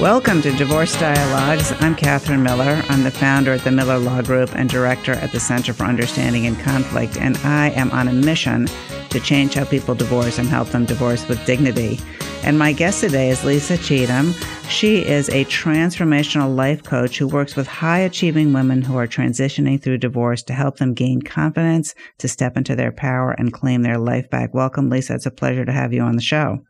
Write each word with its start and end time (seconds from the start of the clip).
Welcome 0.00 0.40
to 0.42 0.52
Divorce 0.52 0.98
Dialogues. 0.98 1.74
I'm 1.80 1.94
Catherine 1.94 2.42
Miller. 2.42 2.82
I'm 2.88 3.02
the 3.02 3.10
founder 3.10 3.52
at 3.52 3.64
the 3.64 3.70
Miller 3.70 3.98
Law 3.98 4.22
Group 4.22 4.56
and 4.56 4.66
director 4.66 5.12
at 5.12 5.30
the 5.30 5.38
Center 5.38 5.74
for 5.74 5.84
Understanding 5.84 6.46
and 6.46 6.58
Conflict, 6.58 7.18
and 7.18 7.36
I 7.44 7.68
am 7.72 7.90
on 7.90 8.08
a 8.08 8.12
mission 8.14 8.66
to 9.10 9.20
change 9.20 9.52
how 9.52 9.66
people 9.66 9.94
divorce 9.94 10.38
and 10.38 10.48
help 10.48 10.68
them 10.68 10.86
divorce 10.86 11.28
with 11.28 11.44
dignity. 11.44 12.00
And 12.42 12.58
my 12.58 12.72
guest 12.72 13.02
today 13.02 13.28
is 13.28 13.44
Lisa 13.44 13.76
Cheatham. 13.76 14.32
She 14.70 15.04
is 15.04 15.28
a 15.28 15.44
transformational 15.44 16.56
life 16.56 16.82
coach 16.82 17.18
who 17.18 17.28
works 17.28 17.54
with 17.54 17.66
high 17.66 17.98
achieving 17.98 18.54
women 18.54 18.80
who 18.80 18.96
are 18.96 19.06
transitioning 19.06 19.82
through 19.82 19.98
divorce 19.98 20.42
to 20.44 20.54
help 20.54 20.78
them 20.78 20.94
gain 20.94 21.20
confidence, 21.20 21.94
to 22.20 22.26
step 22.26 22.56
into 22.56 22.74
their 22.74 22.90
power, 22.90 23.32
and 23.32 23.52
claim 23.52 23.82
their 23.82 23.98
life 23.98 24.30
back. 24.30 24.54
Welcome, 24.54 24.88
Lisa. 24.88 25.16
It's 25.16 25.26
a 25.26 25.30
pleasure 25.30 25.66
to 25.66 25.72
have 25.72 25.92
you 25.92 26.00
on 26.00 26.16
the 26.16 26.22
show. 26.22 26.64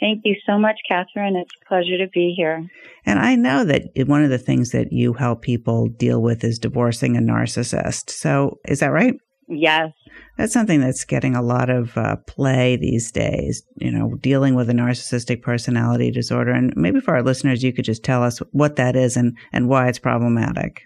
Thank 0.00 0.22
you 0.24 0.36
so 0.46 0.58
much, 0.58 0.76
Catherine. 0.88 1.36
It's 1.36 1.52
a 1.62 1.68
pleasure 1.68 1.98
to 1.98 2.08
be 2.08 2.34
here. 2.36 2.66
And 3.04 3.18
I 3.18 3.36
know 3.36 3.64
that 3.64 3.84
one 4.06 4.22
of 4.22 4.30
the 4.30 4.38
things 4.38 4.70
that 4.70 4.92
you 4.92 5.12
help 5.12 5.42
people 5.42 5.88
deal 5.88 6.20
with 6.20 6.44
is 6.44 6.58
divorcing 6.58 7.16
a 7.16 7.20
narcissist. 7.20 8.10
So, 8.10 8.58
is 8.66 8.80
that 8.80 8.92
right? 8.92 9.14
Yes. 9.48 9.92
That's 10.36 10.52
something 10.52 10.80
that's 10.80 11.04
getting 11.04 11.36
a 11.36 11.42
lot 11.42 11.70
of 11.70 11.96
uh, 11.96 12.16
play 12.26 12.76
these 12.76 13.12
days, 13.12 13.62
you 13.76 13.92
know, 13.92 14.16
dealing 14.16 14.54
with 14.54 14.68
a 14.68 14.72
narcissistic 14.72 15.42
personality 15.42 16.10
disorder. 16.10 16.50
And 16.50 16.72
maybe 16.76 17.00
for 17.00 17.14
our 17.14 17.22
listeners, 17.22 17.62
you 17.62 17.72
could 17.72 17.84
just 17.84 18.02
tell 18.02 18.22
us 18.22 18.38
what 18.50 18.76
that 18.76 18.96
is 18.96 19.16
and, 19.16 19.36
and 19.52 19.68
why 19.68 19.88
it's 19.88 19.98
problematic. 19.98 20.82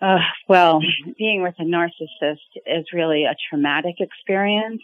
Uh, 0.00 0.18
well, 0.48 0.80
being 1.18 1.42
with 1.42 1.54
a 1.58 1.64
narcissist 1.64 2.38
is 2.66 2.86
really 2.92 3.24
a 3.24 3.36
traumatic 3.48 3.96
experience 4.00 4.82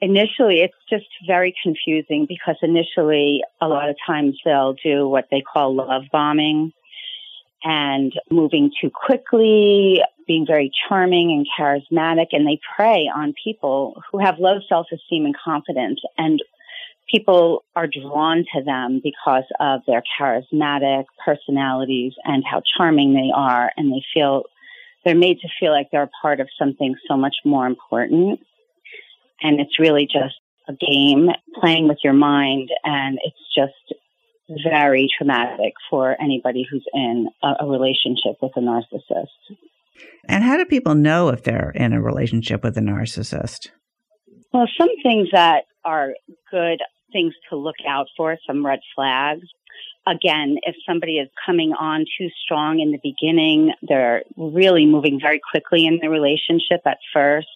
initially 0.00 0.60
it's 0.60 0.74
just 0.88 1.06
very 1.26 1.54
confusing 1.62 2.26
because 2.28 2.56
initially 2.62 3.42
a 3.60 3.68
lot 3.68 3.88
of 3.88 3.96
times 4.06 4.38
they'll 4.44 4.74
do 4.74 5.08
what 5.08 5.26
they 5.30 5.40
call 5.40 5.74
love 5.74 6.04
bombing 6.12 6.72
and 7.64 8.12
moving 8.30 8.70
too 8.80 8.90
quickly, 8.90 10.00
being 10.28 10.46
very 10.46 10.70
charming 10.88 11.32
and 11.32 11.46
charismatic, 11.58 12.28
and 12.32 12.46
they 12.46 12.60
prey 12.76 13.10
on 13.12 13.34
people 13.42 14.00
who 14.10 14.18
have 14.18 14.38
low 14.38 14.60
self-esteem 14.68 15.24
and 15.24 15.34
confidence. 15.36 16.00
And 16.16 16.40
people 17.10 17.64
are 17.74 17.88
drawn 17.88 18.44
to 18.54 18.62
them 18.62 19.00
because 19.02 19.44
of 19.58 19.80
their 19.88 20.04
charismatic 20.20 21.06
personalities 21.24 22.12
and 22.24 22.44
how 22.48 22.62
charming 22.76 23.14
they 23.14 23.32
are, 23.34 23.72
and 23.76 23.92
they 23.92 24.04
feel 24.14 24.44
they're 25.04 25.16
made 25.16 25.40
to 25.40 25.48
feel 25.58 25.72
like 25.72 25.88
they're 25.90 26.02
a 26.02 26.10
part 26.22 26.38
of 26.38 26.48
something 26.56 26.94
so 27.08 27.16
much 27.16 27.36
more 27.44 27.66
important 27.66 28.40
and 29.42 29.60
it's 29.60 29.78
really 29.78 30.06
just 30.06 30.34
a 30.68 30.72
game 30.72 31.28
playing 31.60 31.88
with 31.88 31.98
your 32.04 32.12
mind 32.12 32.68
and 32.84 33.18
it's 33.24 33.36
just 33.54 33.98
very 34.64 35.08
traumatic 35.16 35.74
for 35.90 36.16
anybody 36.20 36.66
who's 36.70 36.84
in 36.94 37.28
a, 37.42 37.64
a, 37.64 37.66
relationship 37.66 38.36
with 38.40 38.52
a 38.56 38.60
narcissist. 38.60 39.56
And 40.26 40.42
how 40.42 40.56
do 40.56 40.64
people 40.64 40.94
know 40.94 41.28
if 41.28 41.42
they're 41.42 41.72
in 41.74 41.92
a 41.92 42.00
relationship 42.00 42.62
with 42.62 42.76
a 42.78 42.80
narcissist? 42.80 43.68
Well, 44.52 44.66
some 44.78 44.88
things 45.02 45.28
that 45.32 45.64
are 45.84 46.14
good 46.50 46.80
things 47.12 47.34
to 47.50 47.56
look 47.56 47.76
out 47.86 48.06
for, 48.16 48.36
some 48.46 48.64
red 48.64 48.80
flags. 48.94 49.46
Again, 50.06 50.56
if 50.62 50.74
somebody 50.86 51.18
is 51.18 51.28
coming 51.44 51.72
on 51.78 52.06
too 52.18 52.28
strong 52.42 52.80
in 52.80 52.92
the 52.92 52.98
beginning, 53.02 53.72
they're 53.82 54.22
really 54.36 54.86
moving 54.86 55.18
very 55.20 55.40
quickly 55.50 55.86
in 55.86 55.98
the 56.00 56.08
relationship 56.08 56.80
at 56.86 56.98
first 57.12 57.48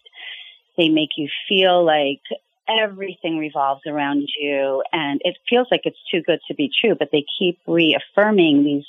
they 0.77 0.88
make 0.88 1.10
you 1.16 1.28
feel 1.49 1.84
like 1.84 2.21
everything 2.69 3.38
revolves 3.38 3.83
around 3.87 4.28
you 4.41 4.83
and 4.93 5.21
it 5.25 5.37
feels 5.49 5.66
like 5.71 5.83
it's 5.84 5.99
too 6.10 6.22
good 6.22 6.41
to 6.49 6.55
be 6.55 6.71
true, 6.81 6.94
but 6.94 7.10
they 7.12 7.25
keep 7.38 7.59
reaffirming 7.66 8.65
these 8.65 8.84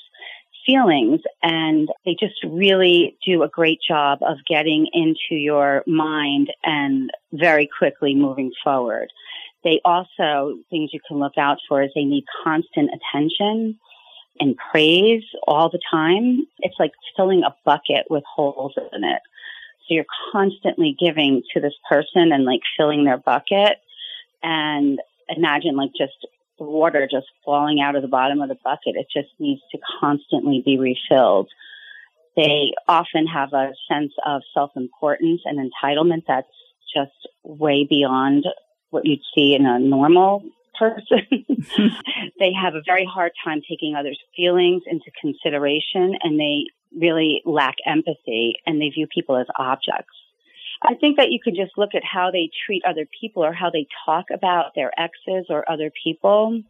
feelings 0.66 1.22
and 1.41 1.89
they 2.05 2.16
just 2.17 2.35
really 2.43 3.17
do 3.25 3.43
a 3.43 3.49
great 3.49 3.79
job 3.85 4.19
of 4.22 4.38
getting 4.47 4.88
into 4.93 5.35
your 5.35 5.83
mind 5.85 6.51
and 6.63 7.11
very 7.33 7.69
quickly 7.77 8.16
moving 8.16 8.51
forward. 8.63 9.09
They 9.63 9.81
also, 9.85 10.57
things 10.69 10.91
you 10.93 10.99
can 11.07 11.19
look 11.19 11.38
out 11.38 11.57
for 11.67 11.81
is 11.81 11.91
they 11.95 12.03
need 12.03 12.25
constant 12.43 12.91
attention 12.93 13.79
and 14.39 14.57
praise 14.72 15.23
all 15.47 15.69
the 15.69 15.79
time. 15.91 16.47
It's 16.59 16.75
like 16.79 16.91
filling 17.16 17.43
a 17.43 17.55
bucket 17.66 18.05
with 18.09 18.23
holes 18.25 18.73
in 18.93 19.03
it. 19.03 19.22
So 19.88 19.95
you're 19.95 20.05
constantly 20.31 20.95
giving 20.97 21.44
to 21.53 21.59
this 21.59 21.73
person 21.89 22.31
and 22.31 22.45
like 22.45 22.61
filling 22.77 23.03
their 23.03 23.17
bucket. 23.17 23.77
And 24.41 24.99
imagine 25.29 25.75
like 25.75 25.91
just 25.97 26.25
water 26.59 27.07
just 27.09 27.27
falling 27.44 27.81
out 27.81 27.95
of 27.95 28.01
the 28.01 28.07
bottom 28.07 28.41
of 28.41 28.49
the 28.49 28.57
bucket. 28.63 28.95
It 28.95 29.07
just 29.13 29.29
needs 29.39 29.61
to 29.72 29.79
constantly 29.99 30.61
be 30.66 30.77
refilled. 30.77 31.49
They 32.35 32.73
often 32.88 33.27
have 33.27 33.53
a 33.53 33.73
sense 33.91 34.13
of 34.25 34.41
self 34.53 34.72
importance 34.75 35.41
and 35.45 35.59
entitlement 35.59 36.23
that's 36.27 36.47
just 36.93 37.11
way 37.43 37.85
beyond 37.89 38.45
what 38.89 39.05
you'd 39.05 39.22
see 39.35 39.55
in 39.55 39.66
a 39.66 39.79
normal 39.79 40.43
person. 40.77 41.27
they 42.39 42.53
have 42.53 42.75
a 42.75 42.81
very 42.85 43.05
hard 43.05 43.31
time 43.43 43.61
taking 43.67 43.95
others' 43.95 44.19
feelings 44.35 44.83
into 44.88 45.11
consideration 45.19 46.16
and 46.22 46.39
they 46.39 46.66
really 46.99 47.41
lack 47.45 47.75
empathy 47.85 48.55
and 48.65 48.81
they 48.81 48.89
view 48.89 49.07
people 49.07 49.37
as 49.37 49.47
objects. 49.57 50.15
I 50.81 50.95
think 50.95 51.17
that 51.17 51.31
you 51.31 51.39
could 51.41 51.55
just 51.55 51.77
look 51.77 51.95
at 51.95 52.03
how 52.03 52.31
they 52.31 52.49
treat 52.65 52.83
other 52.85 53.07
people 53.21 53.43
or 53.45 53.53
how 53.53 53.69
they 53.69 53.87
talk 54.05 54.25
about 54.33 54.75
their 54.75 54.91
exes 54.99 55.45
or 55.49 55.69
other 55.69 55.91
people 56.03 56.61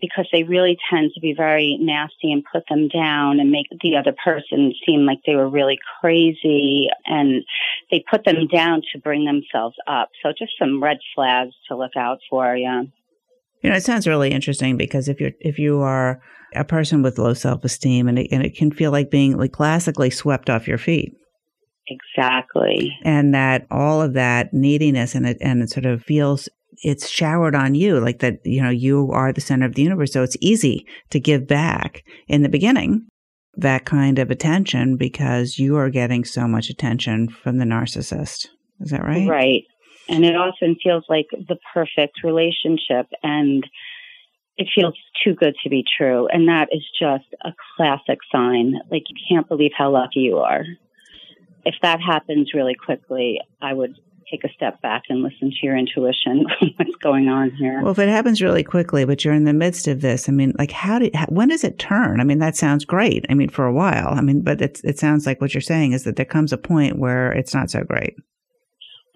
because 0.00 0.26
they 0.32 0.42
really 0.42 0.78
tend 0.90 1.12
to 1.14 1.20
be 1.20 1.34
very 1.36 1.76
nasty 1.80 2.32
and 2.32 2.44
put 2.50 2.64
them 2.68 2.88
down 2.88 3.38
and 3.38 3.50
make 3.50 3.66
the 3.82 3.96
other 3.96 4.14
person 4.24 4.72
seem 4.86 5.04
like 5.04 5.18
they 5.26 5.34
were 5.34 5.48
really 5.48 5.78
crazy 6.00 6.88
and 7.06 7.44
they 7.90 8.02
put 8.10 8.24
them 8.24 8.46
down 8.46 8.82
to 8.92 8.98
bring 8.98 9.24
themselves 9.24 9.76
up. 9.86 10.10
So 10.22 10.32
just 10.36 10.52
some 10.58 10.82
red 10.82 10.98
flags 11.14 11.54
to 11.68 11.76
look 11.76 11.96
out 11.96 12.20
for, 12.28 12.56
yeah. 12.56 12.82
You 13.62 13.70
know, 13.70 13.76
it 13.76 13.84
sounds 13.84 14.06
really 14.06 14.30
interesting 14.30 14.76
because 14.76 15.08
if 15.08 15.20
you're 15.20 15.32
if 15.40 15.58
you 15.58 15.80
are 15.80 16.20
a 16.54 16.64
person 16.64 17.02
with 17.02 17.18
low 17.18 17.34
self 17.34 17.64
esteem, 17.64 18.08
and 18.08 18.18
it, 18.18 18.28
and 18.32 18.44
it 18.44 18.56
can 18.56 18.70
feel 18.70 18.90
like 18.90 19.10
being 19.10 19.36
like 19.36 19.52
classically 19.52 20.10
swept 20.10 20.50
off 20.50 20.68
your 20.68 20.78
feet. 20.78 21.12
Exactly. 21.88 22.92
And 23.04 23.34
that 23.34 23.66
all 23.70 24.00
of 24.00 24.14
that 24.14 24.52
neediness 24.52 25.14
and 25.14 25.26
it 25.26 25.38
and 25.40 25.62
it 25.62 25.70
sort 25.70 25.86
of 25.86 26.02
feels 26.02 26.48
it's 26.82 27.08
showered 27.08 27.54
on 27.54 27.74
you, 27.74 28.00
like 28.00 28.20
that. 28.20 28.38
You 28.44 28.62
know, 28.62 28.70
you 28.70 29.10
are 29.12 29.32
the 29.32 29.40
center 29.40 29.66
of 29.66 29.74
the 29.74 29.82
universe, 29.82 30.12
so 30.12 30.22
it's 30.22 30.36
easy 30.40 30.86
to 31.10 31.20
give 31.20 31.46
back 31.46 32.04
in 32.28 32.42
the 32.42 32.48
beginning 32.48 33.06
that 33.56 33.84
kind 33.84 34.18
of 34.18 34.30
attention 34.30 34.96
because 34.96 35.58
you 35.58 35.76
are 35.76 35.90
getting 35.90 36.24
so 36.24 36.46
much 36.46 36.70
attention 36.70 37.28
from 37.28 37.58
the 37.58 37.64
narcissist. 37.64 38.46
Is 38.80 38.90
that 38.90 39.02
right? 39.02 39.28
Right. 39.28 39.64
And 40.10 40.24
it 40.24 40.36
often 40.36 40.76
feels 40.82 41.04
like 41.08 41.28
the 41.30 41.56
perfect 41.72 42.24
relationship 42.24 43.06
and 43.22 43.64
it 44.56 44.68
feels 44.74 44.94
too 45.24 45.34
good 45.34 45.54
to 45.62 45.70
be 45.70 45.84
true. 45.96 46.26
And 46.26 46.48
that 46.48 46.68
is 46.72 46.84
just 46.98 47.24
a 47.44 47.54
classic 47.76 48.18
sign. 48.30 48.74
Like 48.90 49.04
you 49.08 49.16
can't 49.28 49.48
believe 49.48 49.70
how 49.76 49.90
lucky 49.90 50.20
you 50.20 50.38
are. 50.38 50.64
If 51.64 51.76
that 51.82 52.00
happens 52.00 52.52
really 52.54 52.74
quickly, 52.74 53.40
I 53.62 53.72
would 53.72 53.94
take 54.30 54.44
a 54.44 54.52
step 54.52 54.80
back 54.80 55.04
and 55.08 55.22
listen 55.22 55.50
to 55.50 55.56
your 55.62 55.76
intuition. 55.76 56.44
What's 56.76 56.94
going 56.96 57.28
on 57.28 57.50
here? 57.52 57.80
Well, 57.82 57.92
if 57.92 57.98
it 57.98 58.08
happens 58.08 58.42
really 58.42 58.62
quickly, 58.62 59.04
but 59.04 59.24
you're 59.24 59.34
in 59.34 59.44
the 59.44 59.52
midst 59.52 59.88
of 59.88 60.00
this, 60.00 60.28
I 60.28 60.32
mean, 60.32 60.54
like, 60.58 60.70
how 60.70 60.98
did, 60.98 61.14
how, 61.14 61.26
when 61.26 61.48
does 61.48 61.64
it 61.64 61.78
turn? 61.78 62.20
I 62.20 62.24
mean, 62.24 62.38
that 62.38 62.56
sounds 62.56 62.84
great. 62.84 63.26
I 63.28 63.34
mean, 63.34 63.48
for 63.48 63.66
a 63.66 63.72
while. 63.72 64.08
I 64.08 64.20
mean, 64.20 64.42
but 64.42 64.60
it's, 64.60 64.82
it 64.84 64.98
sounds 64.98 65.26
like 65.26 65.40
what 65.40 65.54
you're 65.54 65.60
saying 65.60 65.92
is 65.92 66.04
that 66.04 66.16
there 66.16 66.24
comes 66.24 66.52
a 66.52 66.58
point 66.58 66.98
where 66.98 67.32
it's 67.32 67.54
not 67.54 67.70
so 67.70 67.82
great. 67.82 68.14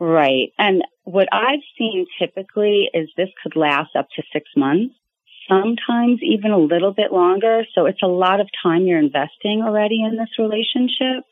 Right. 0.00 0.50
And 0.58 0.82
what 1.04 1.28
I've 1.32 1.60
seen 1.78 2.06
typically 2.18 2.90
is 2.92 3.08
this 3.16 3.28
could 3.42 3.56
last 3.56 3.94
up 3.96 4.08
to 4.16 4.22
six 4.32 4.48
months, 4.56 4.94
sometimes 5.48 6.20
even 6.22 6.50
a 6.50 6.58
little 6.58 6.92
bit 6.92 7.12
longer. 7.12 7.64
So 7.74 7.86
it's 7.86 8.02
a 8.02 8.08
lot 8.08 8.40
of 8.40 8.48
time 8.62 8.86
you're 8.86 8.98
investing 8.98 9.62
already 9.62 10.02
in 10.02 10.16
this 10.16 10.30
relationship. 10.38 11.24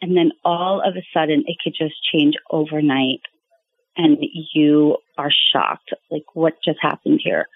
And 0.00 0.16
then 0.16 0.30
all 0.44 0.80
of 0.80 0.96
a 0.96 1.02
sudden 1.12 1.44
it 1.46 1.56
could 1.62 1.74
just 1.76 1.96
change 2.12 2.34
overnight 2.50 3.20
and 3.96 4.18
you 4.54 4.98
are 5.16 5.32
shocked. 5.52 5.92
Like 6.08 6.34
what 6.34 6.54
just 6.64 6.78
happened 6.80 7.20
here? 7.22 7.48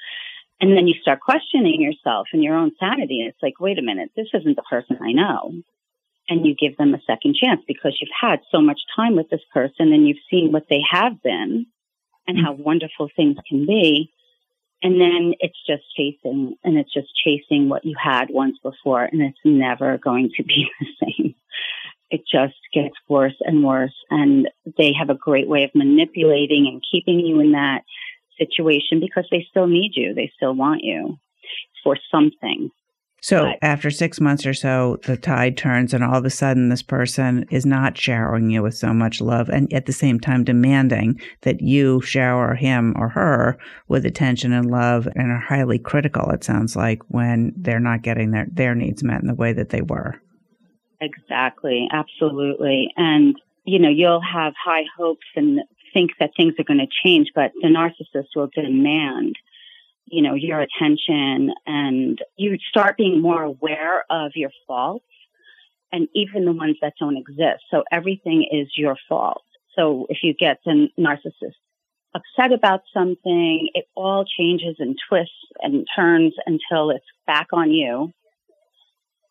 And 0.60 0.76
then 0.76 0.88
you 0.88 0.94
start 1.00 1.20
questioning 1.20 1.80
yourself 1.80 2.28
and 2.32 2.42
your 2.42 2.56
own 2.56 2.72
sanity. 2.78 3.20
And 3.20 3.28
it's 3.28 3.42
like, 3.42 3.60
wait 3.60 3.78
a 3.78 3.82
minute, 3.82 4.10
this 4.16 4.28
isn't 4.34 4.56
the 4.56 4.62
person 4.62 4.98
I 5.00 5.12
know. 5.12 5.52
And 6.28 6.46
you 6.46 6.54
give 6.54 6.76
them 6.76 6.94
a 6.94 7.02
second 7.06 7.34
chance 7.34 7.60
because 7.66 7.98
you've 8.00 8.10
had 8.18 8.40
so 8.50 8.60
much 8.60 8.80
time 8.94 9.16
with 9.16 9.28
this 9.28 9.42
person 9.52 9.92
and 9.92 10.06
you've 10.06 10.18
seen 10.30 10.52
what 10.52 10.66
they 10.70 10.80
have 10.90 11.22
been 11.22 11.66
and 12.26 12.38
how 12.38 12.52
mm-hmm. 12.52 12.62
wonderful 12.62 13.08
things 13.14 13.36
can 13.48 13.66
be. 13.66 14.10
And 14.82 15.00
then 15.00 15.34
it's 15.40 15.58
just 15.66 15.82
chasing 15.96 16.56
and 16.64 16.78
it's 16.78 16.92
just 16.92 17.08
chasing 17.24 17.68
what 17.68 17.84
you 17.84 17.94
had 18.02 18.30
once 18.30 18.56
before 18.62 19.04
and 19.04 19.22
it's 19.22 19.38
never 19.44 19.98
going 19.98 20.30
to 20.36 20.42
be 20.42 20.68
the 20.80 20.86
same. 21.00 21.34
It 22.10 22.22
just 22.30 22.58
gets 22.74 22.94
worse 23.08 23.36
and 23.40 23.64
worse. 23.64 23.94
And 24.10 24.48
they 24.76 24.92
have 24.98 25.10
a 25.10 25.14
great 25.14 25.48
way 25.48 25.64
of 25.64 25.70
manipulating 25.74 26.66
and 26.70 26.84
keeping 26.90 27.20
you 27.20 27.40
in 27.40 27.52
that 27.52 27.82
situation 28.38 29.00
because 29.00 29.26
they 29.30 29.46
still 29.50 29.66
need 29.66 29.92
you. 29.94 30.14
They 30.14 30.32
still 30.36 30.54
want 30.54 30.82
you 30.82 31.18
for 31.82 31.96
something. 32.10 32.70
So 33.22 33.44
but, 33.46 33.58
after 33.62 33.88
six 33.88 34.20
months 34.20 34.44
or 34.44 34.52
so, 34.52 34.98
the 35.04 35.16
tide 35.16 35.56
turns, 35.56 35.94
and 35.94 36.02
all 36.02 36.16
of 36.16 36.24
a 36.24 36.30
sudden, 36.30 36.68
this 36.68 36.82
person 36.82 37.46
is 37.50 37.64
not 37.64 37.96
showering 37.96 38.50
you 38.50 38.62
with 38.62 38.74
so 38.74 38.92
much 38.92 39.20
love, 39.20 39.48
and 39.48 39.72
at 39.72 39.86
the 39.86 39.92
same 39.92 40.18
time 40.18 40.42
demanding 40.42 41.20
that 41.42 41.60
you 41.60 42.00
shower 42.02 42.54
him 42.54 42.94
or 42.96 43.08
her 43.10 43.56
with 43.86 44.04
attention 44.04 44.52
and 44.52 44.68
love, 44.70 45.06
and 45.14 45.30
are 45.30 45.38
highly 45.38 45.78
critical. 45.78 46.30
It 46.30 46.42
sounds 46.42 46.74
like 46.74 47.00
when 47.08 47.52
they're 47.56 47.78
not 47.78 48.02
getting 48.02 48.32
their 48.32 48.48
their 48.50 48.74
needs 48.74 49.04
met 49.04 49.22
in 49.22 49.28
the 49.28 49.34
way 49.34 49.52
that 49.52 49.70
they 49.70 49.82
were. 49.82 50.20
Exactly, 51.00 51.88
absolutely, 51.92 52.88
and 52.96 53.40
you 53.64 53.78
know 53.78 53.88
you'll 53.88 54.20
have 54.20 54.54
high 54.62 54.84
hopes 54.98 55.26
and 55.36 55.60
think 55.92 56.10
that 56.18 56.30
things 56.36 56.54
are 56.58 56.64
going 56.64 56.80
to 56.80 56.88
change, 57.04 57.28
but 57.36 57.52
the 57.60 57.68
narcissist 57.68 58.28
will 58.34 58.48
demand, 58.52 59.36
you 60.12 60.20
know, 60.20 60.34
your 60.34 60.60
attention 60.60 61.54
and 61.66 62.18
you 62.36 62.58
start 62.68 62.98
being 62.98 63.22
more 63.22 63.42
aware 63.42 64.04
of 64.10 64.32
your 64.34 64.50
faults 64.68 65.06
and 65.90 66.06
even 66.14 66.44
the 66.44 66.52
ones 66.52 66.76
that 66.82 66.92
don't 67.00 67.16
exist. 67.16 67.64
So 67.70 67.82
everything 67.90 68.46
is 68.52 68.68
your 68.76 68.96
fault. 69.08 69.42
So 69.74 70.06
if 70.10 70.18
you 70.22 70.34
get 70.34 70.58
the 70.66 70.88
narcissist 71.00 71.54
upset 72.14 72.52
about 72.52 72.82
something, 72.92 73.70
it 73.72 73.86
all 73.96 74.26
changes 74.38 74.76
and 74.78 74.96
twists 75.08 75.32
and 75.60 75.86
turns 75.96 76.34
until 76.44 76.90
it's 76.90 77.06
back 77.26 77.46
on 77.54 77.70
you. 77.70 78.12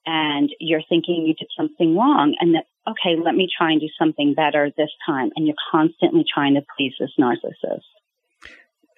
And 0.08 0.50
you're 0.60 0.82
thinking 0.90 1.28
you 1.28 1.36
did 1.36 1.50
something 1.56 1.96
wrong 1.96 2.34
and 2.40 2.56
that 2.56 2.66
okay, 2.88 3.22
let 3.24 3.36
me 3.36 3.48
try 3.56 3.72
and 3.72 3.80
do 3.80 3.88
something 4.00 4.34
better 4.34 4.72
this 4.76 4.90
time. 5.06 5.30
And 5.36 5.46
you're 5.46 5.56
constantly 5.72 6.26
trying 6.34 6.56
to 6.56 6.62
please 6.76 6.94
this 7.00 7.12
narcissist. 7.20 7.82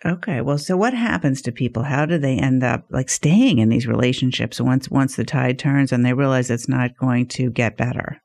Okay. 0.06 0.42
Well, 0.42 0.58
so 0.58 0.76
what 0.76 0.94
happens 0.94 1.42
to 1.44 1.52
people? 1.52 1.84
How 1.84 2.06
do 2.06 2.18
they 2.18 2.38
end 2.38 2.64
up 2.64 2.86
like 2.90 3.10
staying 3.10 3.60
in 3.60 3.70
these 3.70 3.88
relationships 3.88 4.60
once 4.60 4.90
once 4.90 5.16
the 5.16 5.24
tide 5.24 5.58
turns 5.58 5.92
and 5.92 6.06
they 6.06 6.14
realize 6.14 6.50
it's 6.50 6.68
not 6.68 6.98
going 6.98 7.28
to 7.28 7.50
get 7.50 7.78
better? 7.78 8.22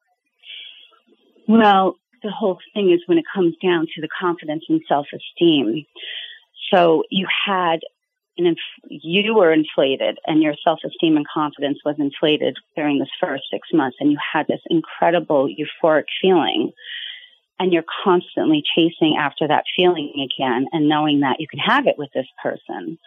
Well, 1.46 1.94
the 2.22 2.30
whole 2.30 2.58
thing 2.74 2.90
is 2.90 3.00
when 3.06 3.18
it 3.18 3.24
comes 3.32 3.54
down 3.62 3.86
to 3.94 4.00
the 4.00 4.08
confidence 4.20 4.64
and 4.68 4.80
self-esteem. 4.88 5.86
So 6.72 7.04
you 7.10 7.26
had 7.46 7.80
and 8.36 8.46
inf- 8.46 8.58
you 8.88 9.34
were 9.34 9.52
inflated 9.52 10.18
and 10.26 10.42
your 10.42 10.54
self-esteem 10.64 11.16
and 11.16 11.26
confidence 11.28 11.78
was 11.84 11.96
inflated 11.98 12.56
during 12.76 12.98
this 12.98 13.08
first 13.20 13.44
six 13.52 13.68
months 13.72 13.96
and 14.00 14.12
you 14.12 14.18
had 14.32 14.46
this 14.46 14.60
incredible 14.70 15.48
euphoric 15.48 16.04
feeling 16.22 16.72
and 17.58 17.72
you're 17.72 17.84
constantly 18.04 18.62
chasing 18.74 19.16
after 19.18 19.48
that 19.48 19.64
feeling 19.76 20.12
again 20.14 20.66
and 20.72 20.88
knowing 20.88 21.20
that 21.20 21.36
you 21.40 21.48
can 21.48 21.58
have 21.58 21.86
it 21.86 21.98
with 21.98 22.10
this 22.14 22.26
person. 22.42 22.98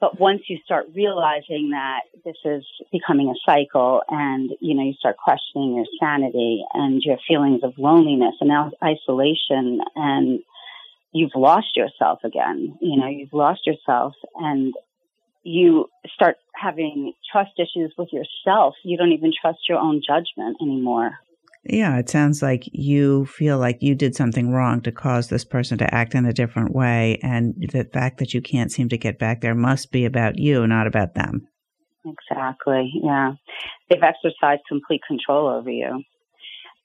But 0.00 0.20
once 0.20 0.42
you 0.48 0.58
start 0.64 0.86
realizing 0.94 1.70
that 1.70 2.02
this 2.24 2.36
is 2.44 2.64
becoming 2.92 3.30
a 3.30 3.34
cycle 3.44 4.02
and, 4.08 4.50
you 4.60 4.74
know, 4.74 4.84
you 4.84 4.94
start 4.94 5.16
questioning 5.16 5.74
your 5.74 5.86
sanity 6.00 6.64
and 6.72 7.02
your 7.02 7.18
feelings 7.26 7.64
of 7.64 7.76
loneliness 7.78 8.36
and 8.40 8.52
isolation 8.82 9.80
and 9.96 10.40
you've 11.12 11.34
lost 11.34 11.76
yourself 11.76 12.20
again. 12.22 12.78
You 12.80 12.96
know, 12.96 13.08
you've 13.08 13.32
lost 13.32 13.66
yourself 13.66 14.14
and 14.36 14.72
you 15.42 15.88
start 16.14 16.36
having 16.54 17.14
trust 17.32 17.52
issues 17.58 17.92
with 17.98 18.10
yourself. 18.12 18.74
You 18.84 18.96
don't 18.96 19.12
even 19.12 19.32
trust 19.40 19.68
your 19.68 19.78
own 19.78 20.00
judgment 20.06 20.58
anymore. 20.62 21.18
Yeah, 21.68 21.98
it 21.98 22.08
sounds 22.08 22.40
like 22.40 22.64
you 22.72 23.26
feel 23.26 23.58
like 23.58 23.82
you 23.82 23.94
did 23.94 24.16
something 24.16 24.50
wrong 24.50 24.80
to 24.82 24.92
cause 24.92 25.28
this 25.28 25.44
person 25.44 25.76
to 25.78 25.94
act 25.94 26.14
in 26.14 26.24
a 26.24 26.32
different 26.32 26.74
way. 26.74 27.18
And 27.22 27.54
the 27.58 27.84
fact 27.84 28.18
that 28.18 28.32
you 28.32 28.40
can't 28.40 28.72
seem 28.72 28.88
to 28.88 28.96
get 28.96 29.18
back 29.18 29.42
there 29.42 29.54
must 29.54 29.92
be 29.92 30.06
about 30.06 30.38
you, 30.38 30.66
not 30.66 30.86
about 30.86 31.14
them. 31.14 31.46
Exactly. 32.06 32.90
Yeah. 33.02 33.32
They've 33.90 34.02
exercised 34.02 34.62
complete 34.66 35.02
control 35.06 35.48
over 35.48 35.70
you 35.70 36.02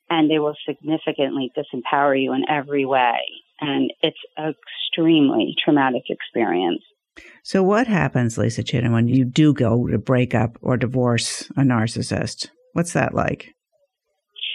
and 0.09 0.29
they 0.29 0.39
will 0.39 0.55
significantly 0.67 1.51
disempower 1.57 2.21
you 2.21 2.33
in 2.33 2.43
every 2.49 2.83
way 2.83 3.19
and 3.61 3.93
it's 4.01 4.17
an 4.37 4.53
extremely 4.91 5.55
traumatic 5.63 6.03
experience. 6.09 6.81
So, 7.43 7.61
what 7.61 7.87
happens, 7.87 8.37
Lisa 8.37 8.63
Cheatham, 8.63 8.91
when 8.91 9.07
you 9.07 9.23
do 9.23 9.53
go 9.53 9.87
to 9.87 9.97
break 9.97 10.33
up 10.33 10.57
or 10.61 10.77
divorce 10.77 11.49
a 11.51 11.61
narcissist? 11.61 12.49
What's 12.73 12.93
that 12.93 13.13
like? 13.13 13.53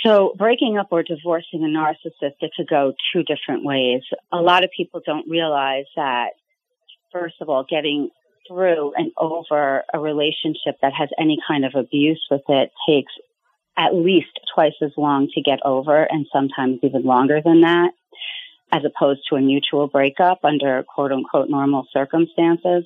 So, 0.08 0.32
breaking 0.38 0.78
up 0.78 0.88
or 0.90 1.02
divorcing 1.02 1.62
a 1.62 1.66
narcissist, 1.66 2.36
it 2.40 2.52
could 2.56 2.66
go 2.66 2.94
two 3.12 3.24
different 3.24 3.62
ways. 3.62 4.00
A 4.32 4.38
lot 4.38 4.64
of 4.64 4.70
people 4.74 5.02
don't 5.04 5.28
realize 5.28 5.84
that, 5.96 6.30
first 7.12 7.34
of 7.42 7.50
all, 7.50 7.66
getting 7.68 8.08
through 8.48 8.94
and 8.96 9.12
over 9.18 9.84
a 9.92 9.98
relationship 9.98 10.76
that 10.80 10.94
has 10.94 11.10
any 11.18 11.36
kind 11.46 11.66
of 11.66 11.74
abuse 11.74 12.26
with 12.30 12.40
it 12.48 12.70
takes 12.88 13.12
at 13.76 13.94
least 13.94 14.30
twice 14.54 14.72
as 14.80 14.92
long 14.96 15.28
to 15.34 15.42
get 15.42 15.58
over 15.62 16.04
and 16.04 16.26
sometimes 16.32 16.78
even 16.82 17.02
longer 17.04 17.42
than 17.44 17.60
that 17.60 17.90
as 18.72 18.82
opposed 18.86 19.20
to 19.28 19.36
a 19.36 19.40
mutual 19.42 19.88
breakup 19.88 20.42
under 20.42 20.82
quote 20.84 21.12
unquote 21.12 21.50
normal 21.50 21.86
circumstances. 21.92 22.84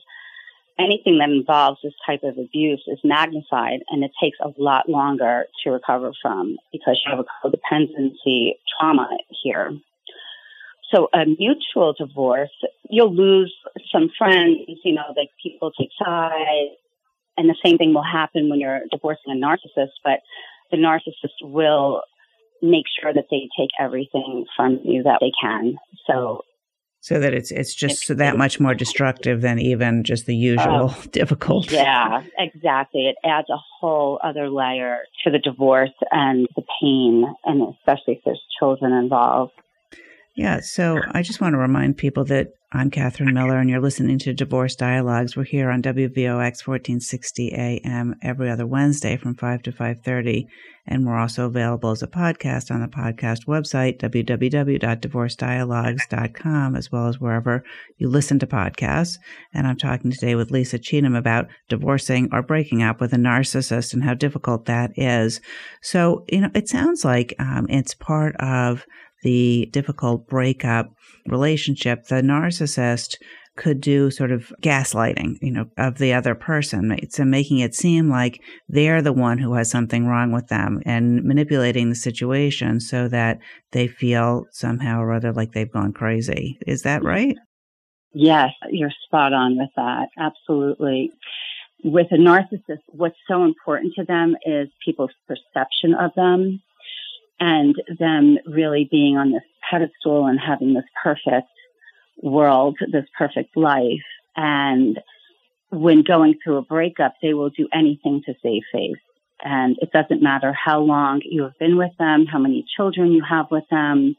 Anything 0.79 1.19
that 1.19 1.29
involves 1.31 1.81
this 1.83 1.93
type 2.07 2.23
of 2.23 2.39
abuse 2.39 2.83
is 2.87 2.99
magnified 3.05 3.81
and 3.89 4.03
it 4.03 4.11
takes 4.21 4.39
a 4.41 4.53
lot 4.59 4.89
longer 4.89 5.45
to 5.63 5.71
recover 5.71 6.13
from 6.21 6.57
because 6.73 7.01
you 7.05 7.15
have 7.15 7.25
a 7.25 7.49
codependency 7.49 8.53
trauma 8.79 9.09
here. 9.43 9.73
So 10.93 11.09
a 11.13 11.25
mutual 11.25 11.95
divorce, 11.97 12.51
you'll 12.91 13.15
lose 13.15 13.55
some 13.91 14.11
friends, 14.19 14.59
you 14.85 14.95
know, 14.95 15.15
like 15.17 15.31
people 15.43 15.73
take 15.79 15.91
sides 16.03 16.77
and 17.37 17.49
the 17.49 17.57
same 17.65 17.79
thing 17.79 17.95
will 17.95 18.03
happen 18.03 18.49
when 18.49 18.61
you're 18.61 18.81
divorcing 18.91 19.33
a 19.33 19.35
narcissist, 19.35 19.93
but 20.05 20.21
the 20.71 20.77
narcissist 20.77 21.43
will 21.43 22.03
make 22.61 22.85
sure 23.01 23.13
that 23.13 23.27
they 23.31 23.49
take 23.59 23.71
everything 23.79 24.45
from 24.57 24.81
you 24.85 25.03
that 25.03 25.19
they 25.21 25.33
can. 25.41 25.77
So 26.07 26.45
so 27.03 27.19
that 27.19 27.35
it's 27.35 27.51
it's 27.51 27.75
just 27.75 28.17
that 28.17 28.39
much 28.39 28.61
more 28.61 28.75
destructive 28.75 29.41
than 29.41 29.59
even 29.59 30.05
just 30.05 30.27
the 30.27 30.37
usual 30.37 30.91
uh, 30.91 30.95
difficult. 31.11 31.71
Yeah, 31.71 32.23
exactly. 32.39 33.09
It 33.09 33.17
adds 33.25 33.51
a 33.51 33.59
whole 33.81 34.21
other 34.23 34.49
layer 34.49 35.01
to 35.25 35.31
the 35.31 35.41
divorce 35.41 35.91
and 36.13 36.47
the 36.55 36.63
pain, 36.81 37.25
and 37.45 37.75
especially 37.75 38.15
if 38.15 38.21
there's 38.25 38.41
children 38.59 38.93
involved. 38.93 39.53
Yeah, 40.37 40.61
so 40.61 41.01
I 41.11 41.23
just 41.23 41.41
want 41.41 41.55
to 41.55 41.59
remind 41.59 41.97
people 41.97 42.25
that 42.27 42.55
I'm 42.75 42.91
Catherine 42.91 43.35
Miller, 43.35 43.59
and 43.59 43.69
you're 43.69 43.83
listening 43.83 44.19
to 44.21 44.33
Divorce 44.33 44.75
Dialogues. 44.77 45.37
We're 45.37 45.45
here 45.45 45.71
on 45.71 45.83
WVOX 45.83 46.67
1460 46.67 47.53
AM 47.53 48.15
every 48.23 48.49
other 48.49 48.67
Wednesday 48.67 49.19
from 49.19 49.35
5 49.35 49.63
to 49.65 49.73
5.30, 49.73 50.47
and 50.87 51.05
we're 51.05 51.19
also 51.19 51.45
available 51.45 51.91
as 51.91 52.03
a 52.03 52.07
podcast 52.07 52.71
on 52.71 52.81
the 52.81 52.89
podcast 52.89 53.45
website, 53.45 54.01
www.divorcedialogues.com, 54.01 56.75
as 56.75 56.91
well 56.91 57.09
as 57.09 57.21
wherever 57.21 57.63
you 57.99 58.09
listen 58.09 58.39
to 58.39 58.47
podcasts. 58.47 59.19
And 59.53 59.67
I'm 59.67 59.77
talking 59.77 60.11
today 60.11 60.35
with 60.35 60.51
Lisa 60.51 60.79
Cheatham 60.79 61.15
about 61.15 61.49
divorcing 61.69 62.31
or 62.33 62.41
breaking 62.41 62.83
up 62.83 63.03
with 63.03 63.13
a 63.13 63.17
narcissist 63.17 63.93
and 63.93 64.03
how 64.03 64.15
difficult 64.15 64.65
that 64.65 64.93
is. 64.97 65.43
So, 65.83 66.25
you 66.33 66.41
know, 66.41 66.49
it 66.55 66.71
sounds 66.71 67.05
like 67.05 67.35
um, 67.39 67.67
it's 67.69 67.93
part 67.93 68.35
of 68.37 68.87
the 69.23 69.69
difficult 69.73 70.27
breakup 70.29 70.93
relationship, 71.27 72.07
the 72.07 72.17
narcissist 72.17 73.17
could 73.57 73.81
do 73.81 74.11
sort 74.11 74.33
of 74.33 74.53
gaslighting, 74.63 75.37
you 75.43 75.53
know, 75.53 75.67
of 75.77 75.99
the 75.99 76.13
other 76.13 76.35
person. 76.35 76.97
So 77.11 77.25
making 77.25 77.59
it 77.59 77.75
seem 77.75 78.09
like 78.09 78.41
they're 78.69 79.03
the 79.03 79.13
one 79.13 79.39
who 79.39 79.55
has 79.55 79.71
something 79.71 80.07
wrong 80.07 80.33
with 80.33 80.49
them 80.49 80.81
and 80.87 81.23
manipulating 81.23 81.91
the 81.91 81.95
situation 81.95 82.81
so 82.81 83.09
that 83.09 83.39
they 83.73 83.89
feel 83.89 84.47
somehow 84.53 85.01
or 85.01 85.13
other 85.13 85.33
like 85.33 85.53
they've 85.53 85.71
gone 85.71 85.93
crazy. 85.93 86.57
Is 86.67 86.83
that 86.83 87.05
right? 87.05 87.37
Yes, 88.15 88.51
you're 88.71 88.93
spot 89.05 89.33
on 89.33 89.59
with 89.59 89.71
that. 89.77 90.09
Absolutely. 90.19 91.11
With 91.85 92.07
a 92.11 92.17
narcissist, 92.17 92.83
what's 92.89 93.17
so 93.29 93.45
important 93.45 93.93
to 93.97 94.05
them 94.05 94.37
is 94.47 94.69
people's 94.85 95.11
perception 95.27 95.95
of 95.95 96.13
them 96.15 96.63
and 97.43 97.75
them 97.99 98.39
really 98.47 98.87
being 98.89 99.17
on 99.17 99.33
this 99.33 99.43
pedestal 99.69 100.27
and 100.27 100.39
having 100.39 100.75
this 100.75 100.85
perfect 101.03 101.49
world, 102.23 102.79
this 102.93 103.07
perfect 103.19 103.57
life. 103.57 104.07
And 104.37 105.01
when 105.71 106.05
going 106.05 106.37
through 106.39 106.59
a 106.59 106.63
breakup, 106.63 107.15
they 107.21 107.35
will 107.35 107.51
do 107.51 107.67
anything 107.75 108.23
to 108.27 108.35
save 108.45 108.63
face. 108.73 109.03
And 109.45 109.77
it 109.83 109.91
doesn't 109.91 110.23
matter 110.23 110.53
how 110.53 110.83
long 110.83 111.21
you 111.25 111.43
have 111.43 111.59
been 111.59 111.77
with 111.77 111.91
them, 111.99 112.27
how 112.27 112.39
many 112.39 112.65
children 112.77 113.11
you 113.11 113.25
have 113.29 113.47
with 113.51 113.65
them. 113.73 114.15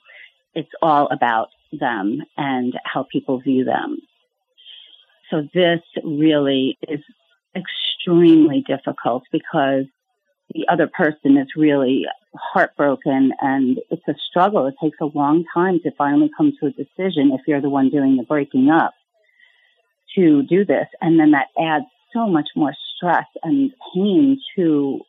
It's 0.53 0.75
all 0.82 1.08
about 1.08 1.48
them 1.72 2.24
and 2.36 2.74
how 2.84 3.08
people 3.10 3.39
view 3.39 3.63
them. 3.63 4.00
So 5.30 5.48
this 5.53 5.80
really 6.03 6.77
is 6.89 7.00
extremely 7.56 8.65
difficult 8.68 9.24
because 9.32 9.86
the 10.53 10.68
other 10.68 10.88
person 10.94 11.38
is 11.38 11.48
really 11.56 12.06
heartbroken 12.36 13.32
and 13.42 13.80
it's 13.90 14.08
a 14.08 14.13
struggle. 14.30 14.68
It 14.68 14.75
takes 14.82 14.98
a 15.02 15.06
long 15.06 15.46
time 15.54 15.80
to 15.84 15.92
finally 15.98 16.30
come 16.36 16.54
to 16.60 16.68
a 16.68 16.72
decision 16.72 17.32
if 17.34 17.42
you're 17.48 17.62
the 17.62 17.70
one 17.70 17.90
doing 17.90 18.18
the 18.18 18.24
breaking 18.24 18.70
up 18.70 18.94
to 20.16 20.44
do 20.44 20.66
this. 20.66 20.88
And 21.02 21.20
then 21.20 21.32
that 21.32 21.48
adds 21.60 21.86
so 22.13 22.28
much 22.28 22.50
more 22.56 22.74
stress 22.96 23.25
and 23.44 23.72
pain 23.94 24.40
to 24.56 25.00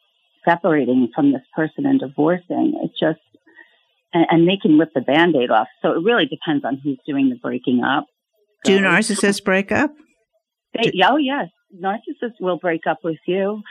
separating 0.45 1.09
from 1.14 1.33
this 1.33 1.43
person 1.54 1.87
and 1.87 2.00
divorcing. 2.00 2.81
It 2.83 2.90
just, 2.99 3.21
and, 4.12 4.26
and 4.31 4.49
they 4.49 4.59
can 4.61 4.78
rip 4.78 4.93
the 4.95 5.00
band 5.00 5.35
aid 5.37 5.50
off. 5.50 5.69
So 5.83 5.93
it 5.93 6.04
really 6.04 6.26
depends 6.26 6.64
on 6.64 6.81
who's 6.83 6.99
doing 7.07 7.31
the 7.31 7.37
breaking 7.37 7.83
up. 7.83 8.07
Do 8.64 8.78
narcissists 8.78 9.45
break 9.45 9.73
up? 9.73 9.90
They, 10.75 10.93
oh, 11.04 11.16
yes. 11.16 11.49
Narcissists 11.78 12.40
will 12.40 12.59
break 12.59 12.83
up 12.88 12.99
with 13.04 13.19
you. 13.26 13.62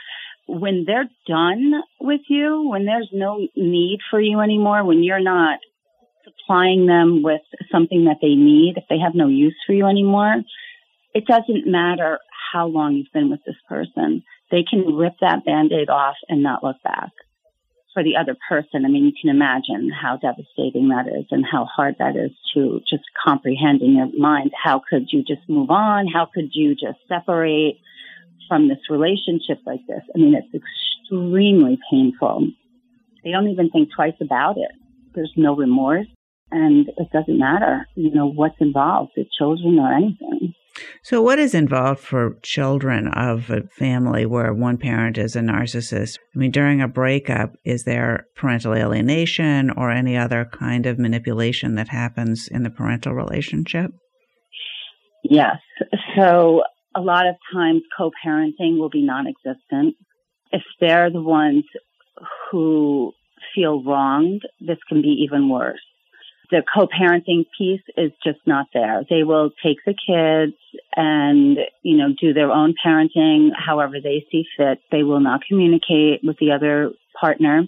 When 0.46 0.84
they're 0.86 1.08
done 1.26 1.82
with 2.00 2.20
you, 2.28 2.68
when 2.68 2.84
there's 2.84 3.08
no 3.12 3.46
need 3.56 4.00
for 4.10 4.20
you 4.20 4.40
anymore, 4.40 4.84
when 4.84 5.02
you're 5.02 5.20
not 5.20 5.58
supplying 6.24 6.86
them 6.86 7.22
with 7.22 7.40
something 7.72 8.04
that 8.04 8.18
they 8.20 8.34
need, 8.34 8.74
if 8.76 8.84
they 8.88 8.98
have 8.98 9.14
no 9.14 9.28
use 9.28 9.56
for 9.66 9.72
you 9.72 9.86
anymore, 9.86 10.42
it 11.14 11.26
doesn't 11.26 11.66
matter 11.66 12.18
how 12.52 12.66
long 12.66 12.94
you've 12.94 13.12
been 13.12 13.30
with 13.30 13.40
this 13.46 13.56
person. 13.68 14.22
They 14.50 14.64
can 14.68 14.94
rip 14.94 15.14
that 15.20 15.44
band-aid 15.44 15.88
off 15.88 16.16
and 16.28 16.42
not 16.42 16.62
look 16.62 16.76
back. 16.82 17.10
For 17.94 18.02
the 18.02 18.16
other 18.16 18.36
person, 18.48 18.84
I 18.84 18.88
mean, 18.88 19.04
you 19.04 19.12
can 19.18 19.30
imagine 19.30 19.90
how 19.90 20.16
devastating 20.16 20.88
that 20.88 21.06
is 21.06 21.26
and 21.30 21.44
how 21.44 21.64
hard 21.64 21.96
that 22.00 22.16
is 22.16 22.32
to 22.54 22.80
just 22.90 23.04
comprehend 23.24 23.82
in 23.82 23.96
your 23.96 24.10
mind. 24.18 24.50
How 24.60 24.82
could 24.90 25.06
you 25.12 25.22
just 25.22 25.48
move 25.48 25.70
on? 25.70 26.08
How 26.08 26.26
could 26.32 26.50
you 26.52 26.74
just 26.74 26.98
separate 27.08 27.78
from 28.48 28.68
this 28.68 28.78
relationship 28.90 29.58
like 29.66 29.80
this? 29.88 30.02
I 30.14 30.18
mean, 30.18 30.34
it's 30.34 30.54
extremely 30.54 31.78
painful. 31.90 32.48
They 33.22 33.30
don't 33.30 33.48
even 33.48 33.70
think 33.70 33.90
twice 33.94 34.14
about 34.20 34.56
it. 34.58 34.70
There's 35.14 35.32
no 35.36 35.56
remorse 35.56 36.06
and 36.50 36.88
it 36.88 37.08
doesn't 37.12 37.38
matter, 37.38 37.86
you 37.96 38.12
know, 38.14 38.30
what's 38.30 38.56
involved, 38.60 39.12
the 39.16 39.24
children 39.38 39.78
or 39.78 39.92
anything. 39.92 40.54
So, 41.02 41.22
what 41.22 41.38
is 41.38 41.54
involved 41.54 42.00
for 42.00 42.38
children 42.42 43.08
of 43.08 43.50
a 43.50 43.62
family 43.78 44.26
where 44.26 44.52
one 44.52 44.76
parent 44.76 45.18
is 45.18 45.36
a 45.36 45.40
narcissist? 45.40 46.18
I 46.34 46.38
mean, 46.38 46.50
during 46.50 46.80
a 46.80 46.88
breakup, 46.88 47.52
is 47.64 47.84
there 47.84 48.26
parental 48.34 48.74
alienation 48.74 49.70
or 49.70 49.90
any 49.90 50.16
other 50.16 50.48
kind 50.52 50.86
of 50.86 50.98
manipulation 50.98 51.76
that 51.76 51.88
happens 51.88 52.48
in 52.48 52.64
the 52.64 52.70
parental 52.70 53.12
relationship? 53.12 53.92
Yes. 55.22 55.56
So, 56.16 56.62
a 56.94 57.00
lot 57.00 57.26
of 57.26 57.36
times 57.52 57.82
co 57.96 58.10
parenting 58.24 58.78
will 58.78 58.90
be 58.90 59.02
non 59.02 59.26
existent. 59.26 59.96
If 60.52 60.62
they're 60.80 61.10
the 61.10 61.22
ones 61.22 61.64
who 62.50 63.12
feel 63.54 63.82
wronged, 63.82 64.42
this 64.60 64.78
can 64.88 65.02
be 65.02 65.24
even 65.24 65.48
worse 65.48 65.80
the 66.50 66.62
co-parenting 66.72 67.46
piece 67.56 67.82
is 67.96 68.12
just 68.22 68.38
not 68.46 68.66
there. 68.72 69.02
They 69.08 69.22
will 69.24 69.50
take 69.62 69.78
the 69.84 69.94
kids 69.94 70.56
and, 70.94 71.58
you 71.82 71.96
know, 71.96 72.14
do 72.20 72.32
their 72.32 72.50
own 72.50 72.74
parenting 72.84 73.50
however 73.56 73.96
they 74.02 74.24
see 74.30 74.44
fit. 74.56 74.78
They 74.90 75.02
will 75.02 75.20
not 75.20 75.40
communicate 75.48 76.20
with 76.22 76.36
the 76.38 76.52
other 76.52 76.90
partner. 77.18 77.64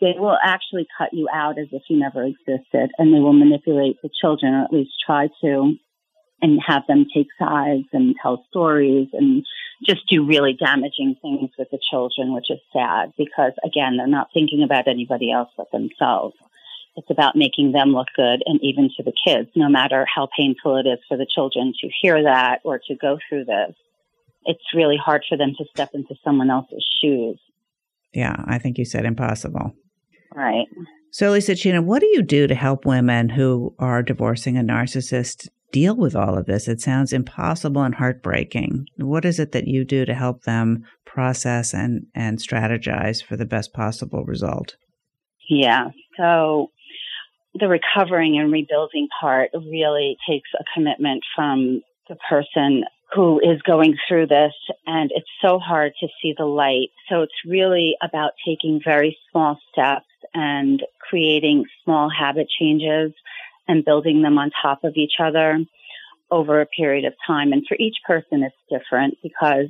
They 0.00 0.14
will 0.16 0.36
actually 0.42 0.86
cut 0.98 1.10
you 1.12 1.28
out 1.32 1.58
as 1.58 1.68
if 1.72 1.82
you 1.88 1.98
never 1.98 2.24
existed 2.24 2.90
and 2.98 3.14
they 3.14 3.20
will 3.20 3.32
manipulate 3.32 3.96
the 4.02 4.10
children 4.20 4.54
or 4.54 4.64
at 4.64 4.72
least 4.72 4.92
try 5.04 5.28
to 5.42 5.74
and 6.42 6.60
have 6.66 6.82
them 6.88 7.06
take 7.14 7.28
sides 7.38 7.86
and 7.92 8.14
tell 8.20 8.44
stories 8.50 9.08
and 9.12 9.46
just 9.86 10.06
do 10.08 10.26
really 10.26 10.52
damaging 10.52 11.16
things 11.22 11.50
with 11.56 11.68
the 11.70 11.78
children, 11.90 12.34
which 12.34 12.50
is 12.50 12.58
sad 12.72 13.12
because 13.16 13.52
again, 13.64 13.96
they're 13.96 14.06
not 14.06 14.28
thinking 14.34 14.62
about 14.62 14.88
anybody 14.88 15.30
else 15.30 15.48
but 15.56 15.70
themselves. 15.70 16.34
It's 16.96 17.10
about 17.10 17.36
making 17.36 17.72
them 17.72 17.90
look 17.90 18.08
good 18.14 18.42
and 18.44 18.60
even 18.62 18.90
to 18.96 19.02
the 19.02 19.14
kids, 19.26 19.48
no 19.56 19.68
matter 19.68 20.04
how 20.14 20.28
painful 20.36 20.76
it 20.76 20.86
is 20.86 20.98
for 21.08 21.16
the 21.16 21.26
children 21.26 21.72
to 21.80 21.88
hear 22.02 22.22
that 22.24 22.60
or 22.64 22.78
to 22.86 22.94
go 22.94 23.18
through 23.28 23.46
this. 23.46 23.74
It's 24.44 24.74
really 24.74 24.98
hard 25.02 25.24
for 25.28 25.38
them 25.38 25.54
to 25.56 25.64
step 25.70 25.90
into 25.94 26.16
someone 26.22 26.50
else's 26.50 26.84
shoes. 27.00 27.38
Yeah, 28.12 28.36
I 28.46 28.58
think 28.58 28.76
you 28.76 28.84
said 28.84 29.06
impossible. 29.06 29.74
Right. 30.34 30.66
So, 31.10 31.30
Lisa 31.30 31.54
Cheatham, 31.54 31.86
what 31.86 32.00
do 32.00 32.06
you 32.06 32.22
do 32.22 32.46
to 32.46 32.54
help 32.54 32.84
women 32.84 33.28
who 33.28 33.74
are 33.78 34.02
divorcing 34.02 34.56
a 34.58 34.62
narcissist 34.62 35.48
deal 35.72 35.96
with 35.96 36.14
all 36.14 36.36
of 36.36 36.46
this? 36.46 36.68
It 36.68 36.80
sounds 36.80 37.12
impossible 37.12 37.82
and 37.82 37.94
heartbreaking. 37.94 38.86
What 38.96 39.24
is 39.24 39.38
it 39.38 39.52
that 39.52 39.66
you 39.66 39.84
do 39.84 40.04
to 40.04 40.14
help 40.14 40.42
them 40.42 40.84
process 41.04 41.74
and, 41.74 42.06
and 42.14 42.38
strategize 42.38 43.24
for 43.24 43.36
the 43.36 43.44
best 43.44 43.72
possible 43.72 44.24
result? 44.24 44.76
Yeah. 45.48 45.90
So, 46.16 46.68
the 47.54 47.68
recovering 47.68 48.38
and 48.38 48.50
rebuilding 48.50 49.08
part 49.20 49.50
really 49.52 50.16
takes 50.28 50.48
a 50.58 50.64
commitment 50.74 51.22
from 51.36 51.82
the 52.08 52.16
person 52.28 52.84
who 53.14 53.40
is 53.40 53.60
going 53.62 53.96
through 54.08 54.26
this 54.26 54.52
and 54.86 55.10
it's 55.14 55.28
so 55.42 55.58
hard 55.58 55.92
to 56.00 56.08
see 56.20 56.34
the 56.36 56.46
light. 56.46 56.88
So 57.10 57.22
it's 57.22 57.32
really 57.46 57.94
about 58.02 58.32
taking 58.46 58.80
very 58.82 59.18
small 59.30 59.58
steps 59.70 60.06
and 60.32 60.82
creating 61.08 61.64
small 61.84 62.08
habit 62.08 62.46
changes 62.58 63.12
and 63.68 63.84
building 63.84 64.22
them 64.22 64.38
on 64.38 64.50
top 64.62 64.84
of 64.84 64.96
each 64.96 65.14
other 65.22 65.58
over 66.30 66.60
a 66.60 66.66
period 66.66 67.04
of 67.04 67.14
time. 67.26 67.52
And 67.52 67.64
for 67.66 67.76
each 67.78 67.96
person, 68.06 68.42
it's 68.42 68.56
different 68.70 69.18
because 69.22 69.68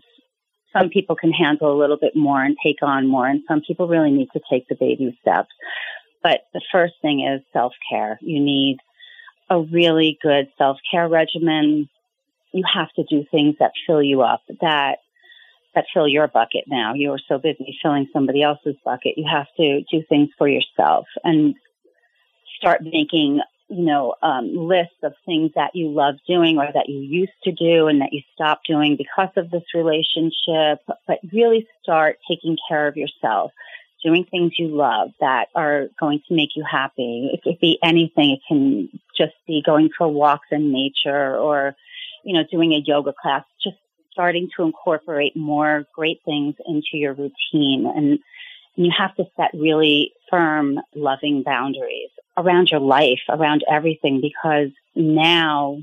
some 0.72 0.88
people 0.88 1.16
can 1.16 1.32
handle 1.32 1.72
a 1.72 1.78
little 1.78 1.99
bit 1.99 2.16
more 2.16 2.42
and 2.42 2.56
take 2.64 2.82
on 2.82 3.06
more, 3.06 3.26
and 3.26 3.42
some 3.46 3.61
people 3.66 3.88
really 3.88 4.11
need 4.11 4.28
to 4.32 4.40
take 4.50 4.68
the 4.68 4.75
baby 4.75 5.16
steps. 5.20 5.50
But 6.22 6.42
the 6.54 6.62
first 6.72 6.94
thing 7.02 7.26
is 7.26 7.42
self 7.52 7.72
care. 7.90 8.18
You 8.22 8.40
need 8.40 8.78
a 9.50 9.61
really 9.61 10.18
good 10.22 10.49
self 10.56 10.78
care 10.90 11.08
regimen. 11.08 11.88
You 12.52 12.64
have 12.72 12.88
to 12.96 13.04
do 13.04 13.25
things 13.30 13.56
that 13.58 13.72
fill 13.87 14.02
you 14.02 14.22
up, 14.22 14.42
that 14.61 14.99
that 15.75 15.87
fill 15.92 16.08
your 16.08 16.28
bucket 16.28 16.64
now. 16.66 16.94
You 16.94 17.12
are 17.12 17.20
so 17.28 17.38
busy 17.38 17.76
filling 17.82 18.08
somebody 18.12 18.42
else's 18.42 18.76
bucket. 18.84 19.14
You 19.16 19.26
have 19.30 19.46
to 19.56 19.82
do 19.90 20.02
things 20.08 20.28
for 20.37 20.49
yourself 20.49 21.06
and 21.25 21.54
start 22.58 22.82
making, 22.82 23.40
you 23.72 23.84
know, 23.84 24.14
um, 24.22 24.54
lists 24.54 25.02
of 25.02 25.14
things 25.24 25.52
that 25.54 25.74
you 25.74 25.88
love 25.88 26.16
doing 26.28 26.58
or 26.58 26.68
that 26.72 26.88
you 26.88 26.98
used 26.98 27.32
to 27.44 27.52
do 27.52 27.88
and 27.88 28.00
that 28.02 28.12
you 28.12 28.20
stopped 28.34 28.66
doing 28.66 28.96
because 28.96 29.30
of 29.36 29.50
this 29.50 29.64
relationship. 29.74 30.80
But 31.06 31.18
really 31.32 31.66
start 31.82 32.18
taking 32.28 32.56
care 32.68 32.86
of 32.86 32.96
yourself 32.96 33.52
doing 34.02 34.24
things 34.24 34.52
you 34.58 34.68
love 34.68 35.10
that 35.20 35.46
are 35.54 35.86
going 35.98 36.20
to 36.28 36.34
make 36.34 36.50
you 36.56 36.64
happy. 36.68 37.30
It 37.32 37.42
could 37.42 37.60
be 37.60 37.78
anything. 37.82 38.32
It 38.32 38.40
can 38.46 38.88
just 39.16 39.34
be 39.46 39.62
going 39.64 39.90
for 39.96 40.08
walks 40.08 40.48
in 40.50 40.72
nature 40.72 41.36
or, 41.36 41.76
you 42.24 42.34
know, 42.34 42.44
doing 42.50 42.72
a 42.72 42.82
yoga 42.84 43.12
class, 43.12 43.44
just 43.62 43.76
starting 44.10 44.50
to 44.56 44.64
incorporate 44.64 45.36
more 45.36 45.86
great 45.94 46.20
things 46.24 46.54
into 46.66 46.94
your 46.94 47.14
routine. 47.14 47.86
And, 47.86 48.18
and 48.76 48.86
you 48.86 48.92
have 48.96 49.14
to 49.16 49.24
set 49.36 49.50
really 49.54 50.12
firm, 50.30 50.80
loving 50.94 51.42
boundaries 51.42 52.10
around 52.36 52.68
your 52.70 52.80
life, 52.80 53.20
around 53.28 53.62
everything, 53.70 54.20
because 54.20 54.70
now 54.94 55.78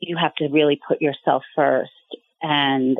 you 0.00 0.16
have 0.16 0.34
to 0.36 0.48
really 0.48 0.78
put 0.86 1.00
yourself 1.00 1.42
first. 1.56 1.90
And 2.42 2.98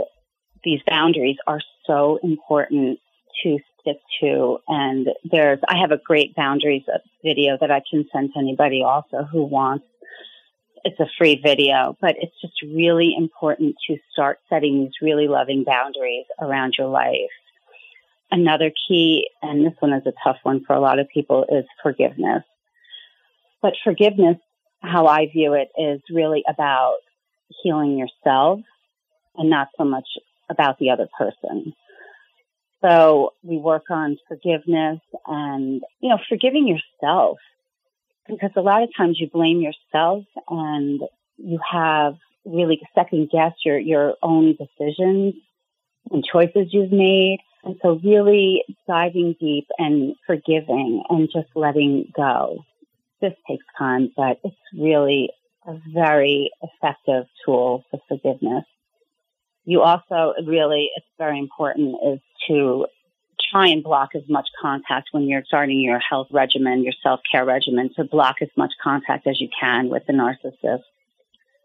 these 0.65 0.81
boundaries 0.89 1.37
are 1.47 1.61
so 1.87 2.19
important 2.23 3.01
to 3.43 3.59
stick 3.81 3.99
to. 4.21 4.59
And 4.69 5.09
there's, 5.31 5.59
I 5.69 5.79
have 5.81 5.91
a 5.91 6.01
great 6.03 6.35
boundaries 6.35 6.85
video 7.25 7.59
that 7.61 7.71
I 7.71 7.83
can 7.91 8.07
send 8.13 8.33
to 8.33 8.39
anybody 8.39 8.83
also 8.83 9.25
who 9.31 9.45
wants. 9.45 9.85
It's 10.85 10.99
a 10.99 11.07
free 11.19 11.41
video, 11.45 11.97
but 12.01 12.17
it's 12.19 12.41
just 12.41 12.55
really 12.63 13.15
important 13.17 13.77
to 13.89 13.97
start 14.13 14.39
setting 14.49 14.85
these 14.85 14.95
really 15.01 15.29
loving 15.29 15.65
boundaries 15.65 16.27
around 16.41 16.75
your 16.79 16.89
life. 16.89 17.31
Another 18.33 18.73
key, 18.89 19.29
and 19.43 19.65
this 19.65 19.75
one 19.79 19.93
is 19.93 20.07
a 20.07 20.13
tough 20.25 20.39
one 20.43 20.65
for 20.65 20.73
a 20.73 20.81
lot 20.81 20.99
of 20.99 21.07
people, 21.11 21.45
is 21.51 21.67
forgiveness. 21.83 22.43
But 23.61 23.75
forgiveness, 23.85 24.39
how 24.81 25.07
I 25.07 25.27
view 25.27 25.53
it, 25.53 25.69
is 25.79 26.01
really 26.11 26.43
about 26.49 26.97
healing 27.63 27.99
yourself 27.99 28.61
and 29.37 29.51
not 29.51 29.69
so 29.77 29.85
much 29.85 30.09
about 30.49 30.79
the 30.79 30.91
other 30.91 31.09
person. 31.17 31.75
So 32.81 33.35
we 33.43 33.59
work 33.59 33.85
on 33.91 34.17
forgiveness 34.29 35.01
and, 35.27 35.83
you 36.01 36.09
know, 36.09 36.19
forgiving 36.29 36.67
yourself 36.67 37.39
because 38.27 38.51
a 38.57 38.63
lot 38.63 38.83
of 38.83 38.89
times 38.97 39.21
you 39.21 39.29
blame 39.29 39.61
yourself 39.61 40.25
and 40.49 41.03
you 41.37 41.61
have 41.71 42.15
really 42.45 42.81
second 42.95 43.31
guess 43.31 43.53
your, 43.65 43.79
your 43.79 44.15
own 44.23 44.57
decisions 44.57 45.35
and 46.11 46.25
choices 46.25 46.69
you've 46.71 46.93
made. 46.93 47.39
And 47.65 47.77
so 47.83 48.01
really 48.03 48.65
diving 48.89 49.37
deep 49.39 49.69
and 49.79 50.15
forgiving 50.27 51.05
and 51.09 51.29
just 51.33 51.49
letting 51.55 52.13
go. 52.15 52.65
This 53.21 53.35
takes 53.49 53.65
time, 53.79 54.13
but 54.17 54.41
it's 54.43 54.57
really 54.77 55.31
a 55.67 55.79
very 55.95 56.51
effective 56.61 57.27
tool 57.45 57.85
for 57.91 58.01
forgiveness. 58.09 58.65
You 59.65 59.83
also 59.83 60.35
really, 60.45 60.91
it's 60.97 61.07
very 61.19 61.39
important 61.39 61.95
is 62.05 62.19
to 62.49 62.87
try 63.53 63.69
and 63.69 63.85
block 63.85 64.11
as 64.17 64.23
much 64.29 64.49
contact 64.61 65.11
when 65.13 65.29
you're 65.29 65.45
starting 65.47 65.81
your 65.81 66.01
health 66.01 66.27
regimen, 66.33 66.83
your 66.83 66.95
self-care 67.01 67.45
regimen, 67.45 67.91
to 67.95 68.03
block 68.03 68.37
as 68.43 68.49
much 68.57 68.73
contact 68.83 69.27
as 69.29 69.41
you 69.41 69.49
can 69.61 69.89
with 69.89 70.05
the 70.07 70.13
narcissist 70.13 70.83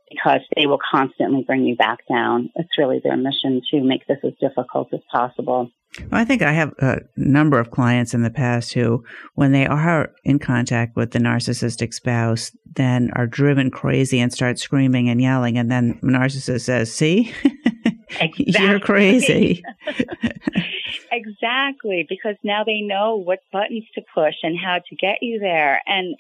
because 0.10 0.42
they 0.56 0.66
will 0.66 0.80
constantly 0.92 1.44
bring 1.46 1.64
you 1.64 1.76
back 1.76 2.00
down. 2.10 2.50
It's 2.56 2.78
really 2.78 3.00
their 3.04 3.18
mission 3.18 3.62
to 3.72 3.82
make 3.82 4.08
this 4.08 4.20
as 4.24 4.34
difficult 4.40 4.94
as 4.94 5.02
possible. 5.12 5.70
Well, 6.00 6.22
I 6.22 6.26
think 6.26 6.42
I 6.42 6.52
have 6.52 6.74
a 6.80 7.00
number 7.16 7.60
of 7.60 7.72
clients 7.72 8.14
in 8.14 8.22
the 8.22 8.30
past 8.30 8.74
who, 8.74 9.04
when 9.36 9.52
they 9.52 9.66
are 9.66 10.12
in 10.24 10.40
contact 10.40 10.96
with 10.96 11.12
the 11.12 11.20
narcissistic 11.20 11.94
spouse, 11.94 12.52
then 12.76 13.10
are 13.16 13.26
driven 13.26 13.72
crazy 13.72 14.20
and 14.20 14.32
start 14.32 14.60
screaming 14.60 15.10
and 15.10 15.22
yelling. 15.22 15.58
And 15.58 15.72
then 15.72 16.00
the 16.02 16.10
narcissist 16.10 16.62
says, 16.62 16.94
See, 16.94 17.34
exactly. 18.20 18.46
you're 18.60 18.80
crazy. 18.80 19.64
exactly. 21.12 22.06
Because 22.08 22.36
now 22.44 22.64
they 22.64 22.82
know 22.82 23.16
what 23.16 23.40
buttons 23.52 23.86
to 23.96 24.02
push 24.14 24.36
and 24.44 24.58
how 24.58 24.80
to 24.90 24.96
get 24.96 25.18
you 25.22 25.40
there. 25.40 25.82
And, 25.88 26.16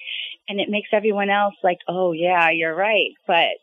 and 0.47 0.59
it 0.59 0.69
makes 0.69 0.89
everyone 0.91 1.29
else 1.29 1.55
like, 1.63 1.79
Oh, 1.87 2.11
yeah, 2.11 2.49
you're 2.49 2.75
right. 2.75 3.11
But 3.25 3.57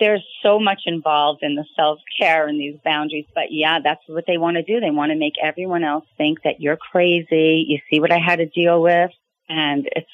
there's 0.00 0.24
so 0.42 0.58
much 0.58 0.82
involved 0.86 1.42
in 1.42 1.54
the 1.54 1.64
self 1.76 2.00
care 2.18 2.48
and 2.48 2.58
these 2.58 2.78
boundaries. 2.84 3.26
But 3.34 3.50
yeah, 3.50 3.78
that's 3.82 4.02
what 4.06 4.24
they 4.26 4.38
want 4.38 4.56
to 4.56 4.62
do. 4.62 4.80
They 4.80 4.90
want 4.90 5.12
to 5.12 5.18
make 5.18 5.34
everyone 5.42 5.84
else 5.84 6.04
think 6.16 6.42
that 6.42 6.60
you're 6.60 6.76
crazy. 6.76 7.64
You 7.68 7.78
see 7.90 8.00
what 8.00 8.12
I 8.12 8.18
had 8.18 8.36
to 8.36 8.46
deal 8.46 8.82
with. 8.82 9.10
And 9.48 9.88
it's, 9.94 10.10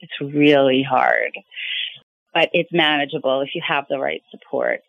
it's 0.00 0.34
really 0.34 0.82
hard, 0.82 1.32
but 2.32 2.48
it's 2.54 2.72
manageable 2.72 3.42
if 3.42 3.50
you 3.54 3.62
have 3.66 3.84
the 3.88 3.98
right 3.98 4.22
support. 4.30 4.80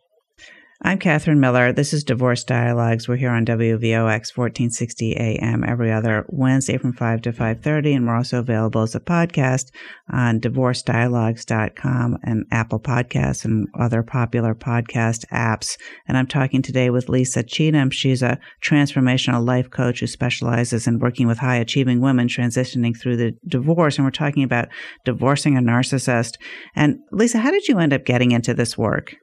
I'm 0.84 0.98
Catherine 0.98 1.40
Miller. 1.40 1.72
This 1.72 1.94
is 1.94 2.04
Divorce 2.04 2.44
Dialogues. 2.44 3.08
We're 3.08 3.18
here 3.18 3.30
on 3.30 3.46
WVOX 3.46 4.36
1460 4.36 5.16
AM 5.16 5.64
every 5.64 5.92
other 5.92 6.26
Wednesday 6.30 6.80
from 6.80 6.94
5 6.94 7.22
to 7.22 7.32
5.30. 7.32 7.98
And 7.98 8.08
we're 8.08 8.16
also 8.16 8.40
available 8.40 8.82
as 8.82 8.96
a 8.96 9.00
podcast 9.00 9.66
on 10.12 10.40
divorcedialogues.com 10.40 12.18
and 12.24 12.46
Apple 12.52 12.80
Podcasts 12.80 13.46
and 13.46 13.68
other 13.80 14.02
popular 14.02 14.56
podcast 14.56 15.24
apps. 15.32 15.78
And 16.08 16.18
I'm 16.18 16.26
talking 16.26 16.64
today 16.64 16.90
with 16.90 17.10
Lisa 17.10 17.44
Cheatham. 17.44 17.92
She's 17.92 18.24
a 18.24 18.40
transformational 18.66 19.46
life 19.46 19.70
coach 19.70 20.00
who 20.00 20.08
specializes 20.08 20.88
in 20.88 20.98
working 20.98 21.28
with 21.28 21.38
high 21.38 21.58
achieving 21.58 22.02
women 22.02 22.28
transitioning 22.28 23.00
through 23.00 23.18
the 23.18 23.34
divorce. 23.48 24.00
And 24.00 24.06
we're 24.06 24.10
talking 24.10 24.42
about 24.42 24.70
divorcing 25.06 25.56
a 25.56 25.62
narcissist. 25.62 26.38
And 26.76 26.98
Lisa, 27.12 27.38
how 27.38 27.52
did 27.52 27.68
you 27.68 27.78
end 27.78 27.94
up 27.94 28.04
getting 28.04 28.32
into 28.32 28.56
this 28.56 28.80
work? 28.80 29.14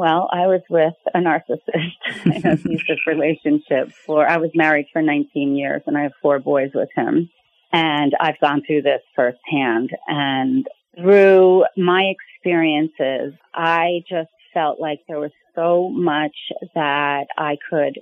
Well, 0.00 0.30
I 0.32 0.46
was 0.46 0.62
with 0.70 0.94
a 1.12 1.18
narcissist 1.18 2.24
in 2.24 2.32
an 2.32 2.52
abusive 2.52 3.00
relationship 3.06 3.92
for, 4.06 4.26
I 4.26 4.38
was 4.38 4.48
married 4.54 4.86
for 4.94 5.02
19 5.02 5.54
years 5.56 5.82
and 5.86 5.94
I 5.94 6.04
have 6.04 6.12
four 6.22 6.38
boys 6.38 6.70
with 6.74 6.88
him. 6.96 7.28
And 7.70 8.14
I've 8.18 8.40
gone 8.40 8.62
through 8.66 8.80
this 8.80 9.02
firsthand. 9.14 9.90
And 10.06 10.66
through 10.96 11.66
my 11.76 12.14
experiences, 12.14 13.34
I 13.52 14.00
just 14.08 14.30
felt 14.54 14.80
like 14.80 15.00
there 15.06 15.20
was 15.20 15.32
so 15.54 15.90
much 15.90 16.36
that 16.74 17.26
I 17.36 17.58
could 17.68 18.00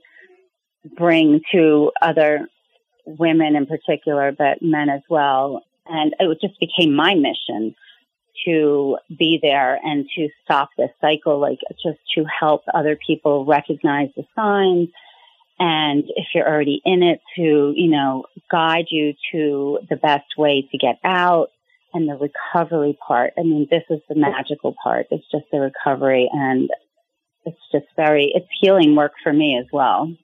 bring 0.97 1.41
to 1.51 1.91
other 2.01 2.47
women 3.07 3.57
in 3.57 3.67
particular, 3.67 4.31
but 4.31 4.63
men 4.63 4.89
as 4.89 5.03
well. 5.11 5.65
And 5.85 6.15
it 6.21 6.39
just 6.41 6.61
became 6.61 6.95
my 6.95 7.17
mission 7.17 7.75
to 8.45 8.99
be 9.09 9.39
there 9.41 9.79
and 9.83 10.07
to 10.17 10.29
stop 10.45 10.71
this 10.77 10.91
cycle, 11.01 11.41
like 11.41 11.59
just 11.83 11.99
to 12.15 12.25
help 12.25 12.63
other 12.73 12.99
people 13.07 13.45
recognize 13.45 14.09
the 14.17 14.25
signs. 14.35 14.89
And 15.59 16.05
if 16.09 16.27
you're 16.35 16.49
already 16.49 16.81
in 16.85 17.03
it, 17.03 17.21
to, 17.37 17.73
you 17.75 17.91
know, 17.91 18.25
guide 18.51 18.87
you 18.91 19.15
to 19.33 19.81
the 19.91 19.97
best 19.97 20.37
way 20.37 20.69
to 20.71 20.79
get 20.79 20.99
out 21.05 21.49
and 21.93 22.09
the 22.09 22.15
recovery 22.15 22.97
part. 23.07 23.33
I 23.39 23.43
mean, 23.43 23.67
this 23.71 23.83
is 23.91 24.01
the 24.09 24.15
magical 24.15 24.75
part. 24.83 25.07
It's 25.11 25.25
just 25.33 25.47
the 25.51 25.59
recovery 25.59 26.29
and 26.33 26.69
it's 27.45 27.59
just 27.73 27.87
very, 27.97 28.31
it's 28.35 28.47
healing 28.61 28.95
work 28.95 29.13
for 29.23 29.33
me 29.33 29.59
as 29.59 29.67
well. 29.73 30.15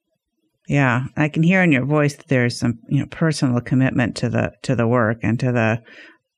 Yeah, 0.69 1.07
I 1.17 1.29
can 1.29 1.43
hear 1.43 1.63
in 1.63 1.73
your 1.73 1.85
voice 1.85 2.17
that 2.17 2.29
there's 2.29 2.59
some, 2.59 2.79
you 2.89 3.01
know, 3.01 3.07
personal 3.07 3.61
commitment 3.61 4.17
to 4.17 4.31
the 4.31 4.53
to 4.63 4.75
the 4.75 4.87
work 4.87 5.19
and 5.23 5.39
to 5.41 5.53
the 5.53 5.83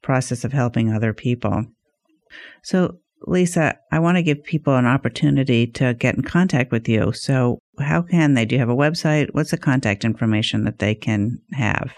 process 0.06 0.44
of 0.44 0.52
helping 0.52 0.92
other 0.92 1.12
people. 1.12 1.66
So, 2.62 2.98
Lisa, 3.26 3.76
I 3.90 3.98
want 3.98 4.16
to 4.16 4.22
give 4.22 4.44
people 4.44 4.76
an 4.76 4.86
opportunity 4.86 5.66
to 5.66 5.94
get 5.94 6.14
in 6.14 6.22
contact 6.22 6.70
with 6.70 6.88
you. 6.88 7.12
So, 7.12 7.58
how 7.80 8.02
can 8.02 8.34
they? 8.34 8.44
Do 8.44 8.54
you 8.54 8.60
have 8.60 8.70
a 8.70 8.76
website? 8.76 9.28
What's 9.32 9.50
the 9.50 9.58
contact 9.58 10.04
information 10.04 10.64
that 10.64 10.78
they 10.78 10.94
can 10.94 11.40
have? 11.52 11.92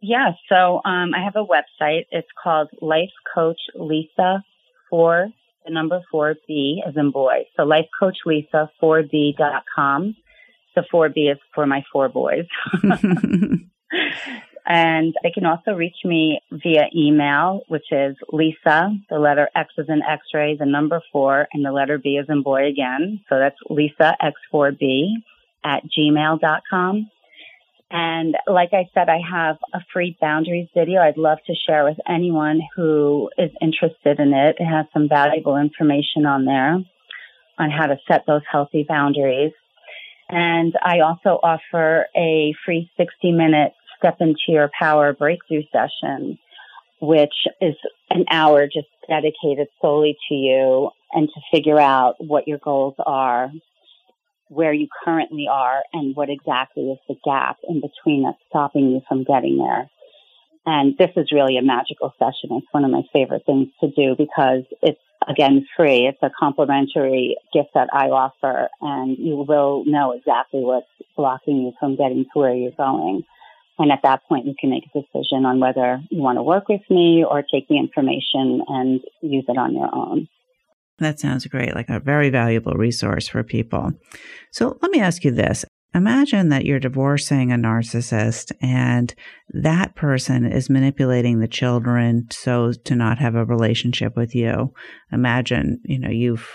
Yeah, 0.00 0.32
so 0.48 0.80
um, 0.84 1.12
I 1.14 1.22
have 1.24 1.36
a 1.36 1.44
website. 1.44 2.06
It's 2.10 2.28
called 2.42 2.68
Life 2.80 3.16
Coach 3.34 3.60
Lisa 3.74 4.42
for 4.88 5.28
the 5.64 5.72
number 5.72 6.00
four 6.10 6.36
B 6.46 6.82
as 6.86 6.94
in 6.96 7.10
boy. 7.10 7.44
So 7.56 7.64
Life 7.64 7.88
Coach 7.98 8.18
Lisa 8.24 8.70
4B.com. 8.82 10.14
The 10.74 10.84
4B 10.92 11.32
is 11.32 11.38
for 11.54 11.66
my 11.66 11.82
four 11.92 12.08
boys. 12.08 12.46
And 14.68 15.14
they 15.22 15.30
can 15.30 15.46
also 15.46 15.72
reach 15.72 15.96
me 16.04 16.40
via 16.50 16.86
email, 16.94 17.60
which 17.68 17.86
is 17.92 18.16
Lisa, 18.32 18.90
the 19.08 19.18
letter 19.18 19.48
X 19.54 19.72
is 19.78 19.86
in 19.88 20.02
X-ray, 20.02 20.56
the 20.56 20.66
number 20.66 21.00
four, 21.12 21.46
and 21.52 21.64
the 21.64 21.70
letter 21.70 21.98
B 21.98 22.16
is 22.16 22.26
in 22.28 22.42
boy 22.42 22.66
again. 22.66 23.20
So 23.28 23.38
that's 23.38 23.56
Lisa 23.70 24.16
X4B 24.20 25.12
at 25.64 25.82
gmail.com. 25.96 27.10
And 27.88 28.36
like 28.48 28.70
I 28.72 28.88
said, 28.92 29.08
I 29.08 29.20
have 29.30 29.58
a 29.72 29.78
free 29.92 30.16
boundaries 30.20 30.68
video 30.74 31.00
I'd 31.00 31.16
love 31.16 31.38
to 31.46 31.54
share 31.54 31.84
with 31.84 31.98
anyone 32.08 32.60
who 32.74 33.30
is 33.38 33.52
interested 33.62 34.18
in 34.18 34.34
it. 34.34 34.56
It 34.58 34.64
has 34.64 34.86
some 34.92 35.08
valuable 35.08 35.56
information 35.56 36.26
on 36.26 36.44
there 36.44 36.78
on 37.58 37.70
how 37.70 37.86
to 37.86 37.98
set 38.08 38.24
those 38.26 38.42
healthy 38.50 38.84
boundaries. 38.88 39.52
And 40.28 40.74
I 40.82 41.00
also 41.00 41.38
offer 41.40 42.06
a 42.16 42.52
free 42.64 42.90
60 42.96 43.30
minute 43.30 43.72
step 43.98 44.16
into 44.20 44.38
your 44.48 44.70
power 44.78 45.12
breakthrough 45.12 45.62
session, 45.72 46.38
which 47.00 47.34
is 47.60 47.74
an 48.10 48.24
hour 48.30 48.66
just 48.66 48.88
dedicated 49.08 49.68
solely 49.80 50.16
to 50.28 50.34
you 50.34 50.90
and 51.12 51.28
to 51.28 51.40
figure 51.56 51.78
out 51.78 52.14
what 52.18 52.48
your 52.48 52.58
goals 52.58 52.94
are, 53.04 53.50
where 54.48 54.72
you 54.72 54.88
currently 55.04 55.46
are, 55.50 55.82
and 55.92 56.14
what 56.16 56.30
exactly 56.30 56.90
is 56.90 56.98
the 57.08 57.16
gap 57.24 57.56
in 57.68 57.80
between 57.80 58.24
that's 58.24 58.38
stopping 58.48 58.90
you 58.90 59.00
from 59.08 59.24
getting 59.24 59.58
there. 59.58 59.88
And 60.66 60.98
this 60.98 61.10
is 61.16 61.30
really 61.32 61.56
a 61.56 61.62
magical 61.62 62.12
session. 62.18 62.56
It's 62.56 62.66
one 62.72 62.84
of 62.84 62.90
my 62.90 63.02
favorite 63.12 63.46
things 63.46 63.68
to 63.80 63.90
do 63.90 64.16
because 64.18 64.64
it's 64.82 65.00
again 65.28 65.66
free. 65.76 66.06
It's 66.06 66.22
a 66.22 66.30
complimentary 66.38 67.36
gift 67.52 67.70
that 67.74 67.88
I 67.92 68.08
offer 68.08 68.68
and 68.80 69.16
you 69.16 69.44
will 69.48 69.84
know 69.86 70.12
exactly 70.12 70.60
what's 70.60 70.86
blocking 71.16 71.58
you 71.58 71.72
from 71.78 71.96
getting 71.96 72.24
to 72.24 72.38
where 72.38 72.54
you're 72.54 72.72
going. 72.72 73.24
And 73.78 73.92
at 73.92 74.00
that 74.04 74.20
point, 74.28 74.46
you 74.46 74.54
can 74.58 74.70
make 74.70 74.84
a 74.84 75.00
decision 75.00 75.44
on 75.44 75.60
whether 75.60 76.00
you 76.10 76.22
want 76.22 76.38
to 76.38 76.42
work 76.42 76.68
with 76.68 76.80
me 76.88 77.24
or 77.28 77.42
take 77.42 77.68
the 77.68 77.78
information 77.78 78.62
and 78.68 79.00
use 79.20 79.44
it 79.48 79.58
on 79.58 79.74
your 79.74 79.94
own. 79.94 80.28
That 80.98 81.20
sounds 81.20 81.46
great, 81.46 81.74
like 81.74 81.90
a 81.90 82.00
very 82.00 82.30
valuable 82.30 82.72
resource 82.72 83.28
for 83.28 83.42
people. 83.42 83.92
So 84.50 84.78
let 84.80 84.90
me 84.90 85.00
ask 85.00 85.24
you 85.24 85.30
this. 85.30 85.64
Imagine 85.94 86.48
that 86.50 86.64
you're 86.64 86.80
divorcing 86.80 87.52
a 87.52 87.56
narcissist 87.56 88.52
and 88.60 89.14
that 89.50 89.94
person 89.94 90.44
is 90.44 90.68
manipulating 90.68 91.38
the 91.38 91.48
children 91.48 92.26
so 92.30 92.72
to 92.72 92.94
not 92.94 93.18
have 93.18 93.34
a 93.34 93.44
relationship 93.44 94.16
with 94.16 94.34
you. 94.34 94.72
Imagine, 95.12 95.80
you 95.84 95.98
know, 95.98 96.10
you've 96.10 96.48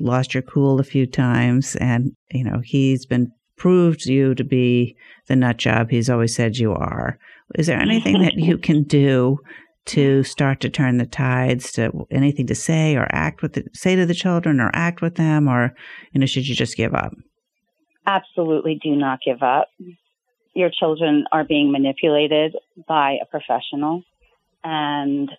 lost 0.00 0.34
your 0.34 0.42
cool 0.42 0.80
a 0.80 0.84
few 0.84 1.06
times 1.06 1.76
and, 1.76 2.12
you 2.32 2.42
know, 2.42 2.60
he's 2.64 3.06
been 3.06 3.30
proved 3.60 4.06
you 4.06 4.34
to 4.34 4.42
be 4.42 4.96
the 5.28 5.36
nut 5.36 5.58
job 5.58 5.90
he's 5.90 6.08
always 6.08 6.34
said 6.34 6.56
you 6.56 6.72
are. 6.72 7.18
Is 7.56 7.66
there 7.66 7.78
anything 7.78 8.22
that 8.22 8.34
you 8.34 8.56
can 8.68 8.84
do 8.84 9.38
to 9.84 10.22
start 10.22 10.60
to 10.60 10.70
turn 10.70 10.96
the 10.96 11.06
tides 11.06 11.70
to 11.72 12.06
anything 12.10 12.46
to 12.46 12.54
say 12.54 12.96
or 12.96 13.06
act 13.12 13.42
with 13.42 13.52
the, 13.52 13.64
say 13.74 13.94
to 13.96 14.06
the 14.06 14.14
children 14.14 14.60
or 14.60 14.70
act 14.72 15.02
with 15.02 15.16
them 15.16 15.46
or 15.46 15.74
you 16.12 16.20
know 16.20 16.26
should 16.26 16.48
you 16.48 16.54
just 16.54 16.76
give 16.76 16.94
up? 16.94 17.12
Absolutely 18.06 18.80
do 18.82 18.96
not 18.96 19.18
give 19.24 19.42
up. 19.42 19.68
Your 20.54 20.70
children 20.70 21.24
are 21.30 21.44
being 21.44 21.70
manipulated 21.70 22.56
by 22.88 23.18
a 23.22 23.26
professional 23.26 24.02
and 24.64 25.30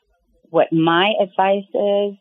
what 0.52 0.72
my 0.72 1.14
advice 1.20 1.68
is 1.74 2.14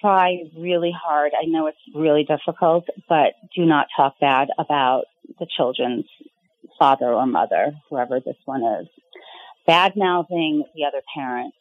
try 0.00 0.44
really 0.56 0.92
hard. 0.92 1.32
I 1.40 1.46
know 1.46 1.66
it's 1.66 1.78
really 1.94 2.24
difficult, 2.24 2.86
but 3.08 3.34
do 3.54 3.64
not 3.64 3.86
talk 3.96 4.18
bad 4.20 4.48
about 4.58 5.04
the 5.38 5.46
children's 5.56 6.06
father 6.78 7.12
or 7.12 7.26
mother, 7.26 7.72
whoever 7.90 8.20
this 8.20 8.36
one 8.44 8.62
is. 8.80 8.88
Bad 9.66 9.94
mouthing 9.96 10.64
the 10.74 10.84
other 10.84 11.02
parent 11.14 11.54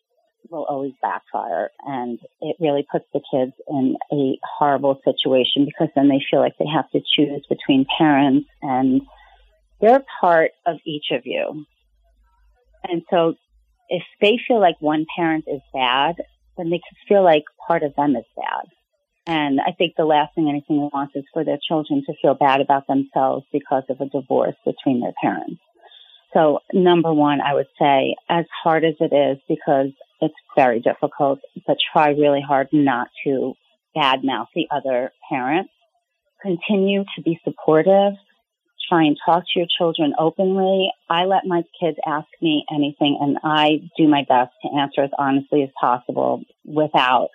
will 0.50 0.64
always 0.64 0.94
backfire 1.02 1.72
and 1.86 2.20
it 2.42 2.56
really 2.60 2.86
puts 2.90 3.06
the 3.14 3.20
kids 3.32 3.52
in 3.68 3.98
a 4.14 4.40
horrible 4.44 5.00
situation 5.04 5.66
because 5.66 5.90
then 5.96 6.08
they 6.08 6.22
feel 6.32 6.40
like 6.40 6.58
they 6.58 6.68
have 6.74 6.90
to 6.92 7.02
choose 7.16 7.46
between 7.50 7.86
parents 7.98 8.48
and 8.62 9.02
they're 9.82 10.04
part 10.22 10.52
of 10.66 10.78
each 10.86 11.08
of 11.12 11.26
you. 11.26 11.66
And 12.84 13.04
so 13.10 13.36
if 13.90 14.04
they 14.22 14.40
feel 14.48 14.60
like 14.60 14.76
one 14.80 15.06
parent 15.16 15.46
is 15.48 15.62
bad, 15.74 16.16
then 16.58 16.70
they 16.70 16.78
could 16.78 16.98
feel 17.08 17.24
like 17.24 17.44
part 17.68 17.84
of 17.84 17.96
them 17.96 18.16
is 18.16 18.26
bad. 18.36 18.66
And 19.28 19.60
I 19.60 19.72
think 19.72 19.94
the 19.98 20.06
last 20.06 20.34
thing 20.36 20.50
anything 20.50 20.90
wants 20.94 21.16
is 21.16 21.26
for 21.34 21.44
their 21.44 21.60
children 21.68 22.04
to 22.06 22.14
feel 22.22 22.34
bad 22.34 22.62
about 22.62 22.88
themselves 22.88 23.46
because 23.52 23.84
of 23.90 24.00
a 24.00 24.06
divorce 24.06 24.56
between 24.66 25.02
their 25.02 25.14
parents. 25.22 25.62
So 26.34 26.60
number 26.74 27.14
one, 27.14 27.42
I 27.42 27.54
would 27.54 27.68
say 27.80 28.16
as 28.30 28.46
hard 28.64 28.86
as 28.86 28.96
it 29.00 29.14
is, 29.14 29.38
because 29.48 29.92
it's 30.22 30.36
very 30.56 30.80
difficult, 30.80 31.40
but 31.66 31.78
try 31.92 32.10
really 32.10 32.42
hard 32.42 32.70
not 32.72 33.10
to 33.26 33.54
badmouth 33.96 34.48
the 34.56 34.68
other 34.72 35.12
parent. 35.30 35.68
Continue 36.42 37.04
to 37.16 37.22
be 37.22 37.40
supportive. 37.44 38.14
Try 38.90 39.04
and 39.04 39.18
talk 39.26 39.44
to 39.44 39.60
your 39.60 39.68
children 39.78 40.14
openly. 40.18 40.92
I 41.10 41.26
let 41.26 41.46
my 41.46 41.64
kids 41.80 41.98
ask 42.06 42.28
me 42.42 42.66
anything 42.74 43.18
and 43.20 43.38
I 43.44 43.82
do 43.98 44.08
my 44.08 44.24
best 44.28 44.52
to 44.64 44.80
answer 44.80 45.02
as 45.04 45.10
honestly 45.18 45.64
as 45.64 45.70
possible 45.80 46.44
without 46.66 47.30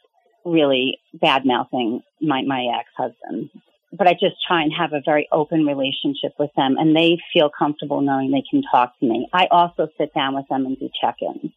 really 0.45 0.99
bad 1.13 1.45
mouthing 1.45 2.01
my, 2.21 2.43
my 2.43 2.67
ex-husband. 2.79 3.51
But 3.93 4.09
I 4.09 4.13
just 4.13 4.37
try 4.47 4.63
and 4.63 4.73
have 4.73 4.95
a 4.95 5.03
very 5.05 5.29
open 5.31 5.67
relationship 5.67 6.33
with 6.39 6.51
them 6.57 6.77
and 6.79 6.97
they 6.97 7.19
feel 7.33 7.51
comfortable 7.51 8.01
knowing 8.01 8.31
they 8.31 8.45
can 8.51 8.63
talk 8.71 8.99
to 9.01 9.07
me. 9.07 9.29
I 9.33 9.49
also 9.51 9.89
sit 9.99 10.15
down 10.15 10.35
with 10.35 10.49
them 10.49 10.65
and 10.65 10.79
do 10.79 10.89
check-ins. 11.01 11.53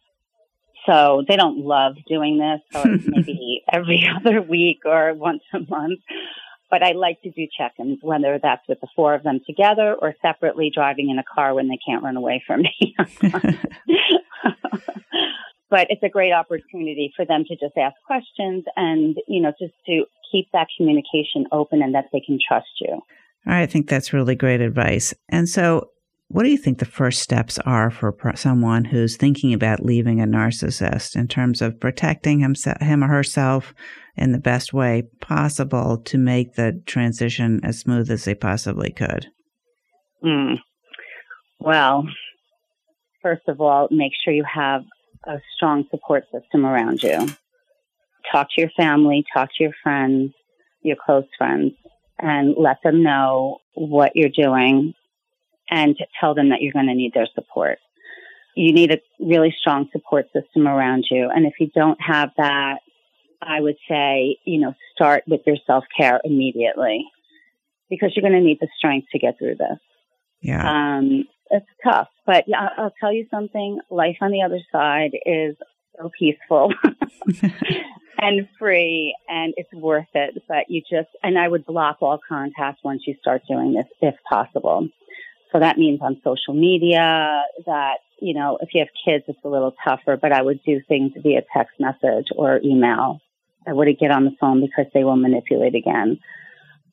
So 0.86 1.24
they 1.26 1.36
don't 1.36 1.58
love 1.58 1.96
doing 2.08 2.38
this, 2.38 2.60
so 2.72 2.84
maybe 3.06 3.62
every 3.70 4.08
other 4.16 4.40
week 4.40 4.80
or 4.84 5.14
once 5.14 5.42
a 5.52 5.58
month. 5.58 6.00
But 6.70 6.82
I 6.82 6.92
like 6.92 7.22
to 7.22 7.30
do 7.30 7.46
check-ins, 7.56 7.98
whether 8.02 8.40
that's 8.42 8.66
with 8.68 8.80
the 8.80 8.88
four 8.96 9.14
of 9.14 9.22
them 9.22 9.40
together 9.46 9.94
or 9.94 10.14
separately 10.20 10.70
driving 10.74 11.10
in 11.10 11.18
a 11.18 11.24
car 11.24 11.54
when 11.54 11.68
they 11.68 11.78
can't 11.86 12.02
run 12.02 12.16
away 12.16 12.42
from 12.46 12.62
me. 12.62 12.96
but 15.70 15.86
it's 15.90 16.02
a 16.02 16.08
great 16.08 16.32
opportunity 16.32 17.12
for 17.14 17.24
them 17.24 17.44
to 17.44 17.54
just 17.56 17.76
ask 17.76 17.94
questions 18.06 18.64
and, 18.76 19.16
you 19.28 19.40
know, 19.40 19.52
just 19.60 19.74
to 19.86 20.04
keep 20.32 20.48
that 20.52 20.66
communication 20.76 21.46
open 21.52 21.82
and 21.82 21.94
that 21.94 22.06
they 22.12 22.20
can 22.20 22.38
trust 22.46 22.66
you. 22.80 23.00
I 23.46 23.66
think 23.66 23.88
that's 23.88 24.12
really 24.12 24.34
great 24.34 24.60
advice. 24.60 25.14
And 25.28 25.48
so, 25.48 25.90
what 26.28 26.42
do 26.42 26.50
you 26.50 26.58
think 26.58 26.78
the 26.78 26.84
first 26.84 27.22
steps 27.22 27.58
are 27.60 27.90
for 27.90 28.14
someone 28.34 28.84
who's 28.84 29.16
thinking 29.16 29.54
about 29.54 29.84
leaving 29.84 30.20
a 30.20 30.26
narcissist 30.26 31.14
in 31.14 31.28
terms 31.28 31.62
of 31.62 31.78
protecting 31.78 32.40
himself, 32.40 32.80
him 32.80 33.04
or 33.04 33.08
herself 33.08 33.72
in 34.16 34.32
the 34.32 34.38
best 34.38 34.72
way 34.72 35.04
possible 35.20 35.98
to 35.98 36.18
make 36.18 36.54
the 36.54 36.82
transition 36.84 37.60
as 37.62 37.78
smooth 37.78 38.10
as 38.10 38.24
they 38.24 38.34
possibly 38.34 38.90
could? 38.90 39.28
Mm. 40.24 40.58
Well, 41.60 42.08
first 43.22 43.42
of 43.46 43.60
all, 43.60 43.86
make 43.92 44.12
sure 44.24 44.34
you 44.34 44.44
have 44.52 44.82
a 45.26 45.38
strong 45.54 45.84
support 45.90 46.24
system 46.32 46.66
around 46.66 47.02
you. 47.04 47.28
Talk 48.32 48.48
to 48.54 48.60
your 48.60 48.70
family, 48.76 49.24
talk 49.32 49.50
to 49.56 49.62
your 49.62 49.74
friends, 49.80 50.32
your 50.82 50.96
close 50.96 51.26
friends, 51.38 51.72
and 52.18 52.54
let 52.58 52.78
them 52.82 53.04
know 53.04 53.58
what 53.74 54.12
you're 54.16 54.28
doing 54.28 54.92
and 55.70 55.96
tell 56.20 56.34
them 56.34 56.50
that 56.50 56.62
you're 56.62 56.72
going 56.72 56.86
to 56.86 56.94
need 56.94 57.14
their 57.14 57.28
support. 57.34 57.78
You 58.54 58.72
need 58.72 58.90
a 58.90 59.00
really 59.20 59.54
strong 59.58 59.88
support 59.92 60.26
system 60.32 60.66
around 60.66 61.06
you. 61.10 61.28
And 61.34 61.46
if 61.46 61.54
you 61.60 61.68
don't 61.74 61.98
have 62.00 62.30
that, 62.38 62.78
I 63.42 63.60
would 63.60 63.76
say, 63.88 64.38
you 64.44 64.60
know, 64.60 64.74
start 64.94 65.24
with 65.26 65.42
your 65.46 65.56
self 65.66 65.84
care 65.96 66.20
immediately 66.24 67.04
because 67.90 68.12
you're 68.14 68.28
going 68.28 68.40
to 68.40 68.46
need 68.46 68.58
the 68.60 68.68
strength 68.78 69.08
to 69.12 69.18
get 69.18 69.38
through 69.38 69.56
this. 69.56 69.78
Yeah. 70.40 70.96
Um, 70.96 71.24
it's 71.50 71.66
tough, 71.84 72.08
but 72.26 72.44
yeah, 72.46 72.68
I'll 72.76 72.94
tell 72.98 73.12
you 73.12 73.26
something. 73.30 73.78
Life 73.90 74.16
on 74.20 74.32
the 74.32 74.42
other 74.42 74.60
side 74.72 75.12
is 75.24 75.56
so 75.96 76.10
peaceful 76.18 76.72
and 78.18 78.48
free 78.58 79.16
and 79.28 79.54
it's 79.56 79.72
worth 79.72 80.08
it. 80.14 80.42
But 80.48 80.68
you 80.68 80.80
just, 80.80 81.08
and 81.22 81.38
I 81.38 81.48
would 81.48 81.64
block 81.64 81.98
all 82.00 82.18
contact 82.28 82.80
once 82.84 83.02
you 83.06 83.14
start 83.20 83.42
doing 83.48 83.74
this 83.74 83.86
if 84.00 84.14
possible. 84.28 84.88
So 85.52 85.60
that 85.60 85.78
means 85.78 86.00
on 86.02 86.20
social 86.24 86.54
media 86.54 87.42
that, 87.66 87.98
you 88.20 88.34
know, 88.34 88.58
if 88.60 88.70
you 88.74 88.80
have 88.80 88.88
kids, 89.04 89.24
it's 89.28 89.38
a 89.44 89.48
little 89.48 89.74
tougher, 89.84 90.16
but 90.16 90.32
I 90.32 90.42
would 90.42 90.60
do 90.64 90.80
things 90.88 91.12
via 91.22 91.42
text 91.54 91.74
message 91.78 92.28
or 92.34 92.60
email. 92.64 93.20
I 93.66 93.72
wouldn't 93.72 93.98
get 93.98 94.10
on 94.10 94.24
the 94.24 94.34
phone 94.40 94.60
because 94.60 94.90
they 94.94 95.04
will 95.04 95.16
manipulate 95.16 95.74
again. 95.74 96.18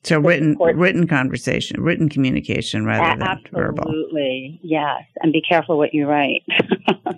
So 0.02 0.18
written 0.18 0.56
written 0.58 1.06
conversation, 1.06 1.80
written 1.80 2.10
communication 2.10 2.84
rather 2.84 3.18
than 3.18 3.22
Absolutely. 3.22 3.60
verbal. 3.60 3.84
Absolutely, 3.84 4.60
yes. 4.62 5.02
And 5.22 5.32
be 5.32 5.40
careful 5.40 5.78
what 5.78 5.94
you 5.94 6.06
write. 6.06 6.42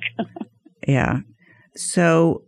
yeah. 0.86 1.18
So 1.74 2.44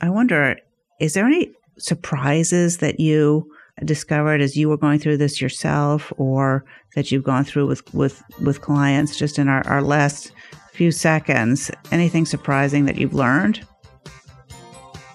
I 0.00 0.08
wonder, 0.08 0.56
is 0.98 1.12
there 1.12 1.26
any 1.26 1.52
surprises 1.78 2.78
that 2.78 3.00
you 3.00 3.51
discovered 3.84 4.40
as 4.40 4.56
you 4.56 4.68
were 4.68 4.76
going 4.76 4.98
through 4.98 5.16
this 5.16 5.40
yourself 5.40 6.12
or 6.16 6.64
that 6.94 7.10
you've 7.10 7.24
gone 7.24 7.44
through 7.44 7.66
with, 7.66 7.92
with, 7.94 8.22
with 8.40 8.60
clients 8.60 9.16
just 9.16 9.38
in 9.38 9.48
our, 9.48 9.66
our 9.66 9.82
last 9.82 10.32
few 10.72 10.90
seconds? 10.90 11.70
Anything 11.90 12.26
surprising 12.26 12.84
that 12.86 12.96
you've 12.96 13.14
learned? 13.14 13.66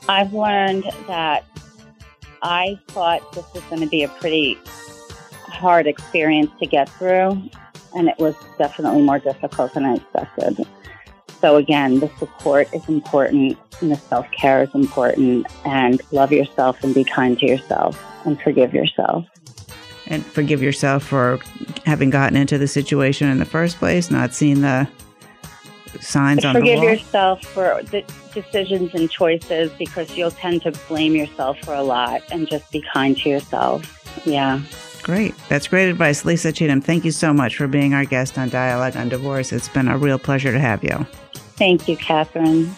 I've 0.10 0.34
learned 0.34 0.84
that 1.08 1.46
I 2.42 2.80
thought 2.90 3.34
this 3.34 3.46
was 3.54 3.64
going 3.64 3.82
to 3.82 3.88
be 3.88 4.04
a 4.04 4.08
pretty 4.08 4.58
hard 5.48 5.88
experience 5.88 6.52
to 6.60 6.66
get 6.66 6.88
through, 6.90 7.42
and 7.96 8.08
it 8.08 8.18
was 8.18 8.36
definitely 8.58 9.02
more 9.02 9.20
difficult 9.20 9.74
than 9.74 9.86
I 9.86 9.96
expected. 9.96 10.66
So, 11.42 11.56
again, 11.56 12.00
the 12.00 12.10
support 12.18 12.68
is 12.74 12.88
important, 12.90 13.58
and 13.82 13.92
the 13.92 13.96
self 13.96 14.30
care 14.32 14.64
is 14.64 14.74
important, 14.74 15.48
and 15.66 16.02
love 16.12 16.32
yourself 16.32 16.84
and 16.84 16.94
be 16.94 17.04
kind 17.04 17.38
to 17.40 17.46
yourself 17.46 18.02
and 18.26 18.40
forgive 18.42 18.74
yourself. 18.74 19.26
And 20.08 20.26
forgive 20.26 20.62
yourself 20.62 21.04
for 21.04 21.40
having 21.86 22.10
gotten 22.10 22.38
into 22.38 22.58
the 22.58 22.68
situation 22.68 23.28
in 23.30 23.40
the 23.40 23.46
first 23.46 23.78
place, 23.78 24.10
not 24.10 24.34
seeing 24.34 24.62
the 24.62 24.88
signs 26.00 26.46
on 26.46 26.56
forgive 26.56 26.66
the 26.66 26.76
wall. 26.76 26.84
Forgive 26.86 27.00
yourself 27.00 27.42
for 27.44 27.82
the 27.84 28.04
decisions 28.34 28.94
and 28.94 29.10
choices 29.10 29.72
because 29.74 30.16
you'll 30.16 30.32
tend 30.32 30.62
to 30.64 30.72
blame 30.88 31.16
yourself 31.16 31.60
for 31.60 31.74
a 31.74 31.84
lot 31.84 32.22
and 32.32 32.48
just 32.48 32.72
be 32.72 32.84
kind 32.94 33.18
to 33.18 33.30
yourself. 33.30 34.26
Yeah. 34.26 34.62
Great. 35.04 35.34
That's 35.50 35.68
great 35.68 35.90
advice. 35.90 36.26
Lisa 36.26 36.52
Cheatham, 36.52 36.82
thank 36.82 37.06
you 37.06 37.12
so 37.12 37.34
much 37.34 37.56
for 37.56 37.68
being 37.68 37.94
our 37.94 38.06
guest 38.06 38.38
on 38.38 38.50
Dialogue 38.50 38.96
on 38.96 39.10
Divorce. 39.10 39.52
It's 39.52 39.70
been 39.70 39.88
a 39.88 39.98
real 39.98 40.20
pleasure 40.20 40.52
to 40.52 40.60
have 40.60 40.84
you. 40.84 41.06
Thank 41.58 41.88
you, 41.88 41.98
Catherine. 41.98 42.76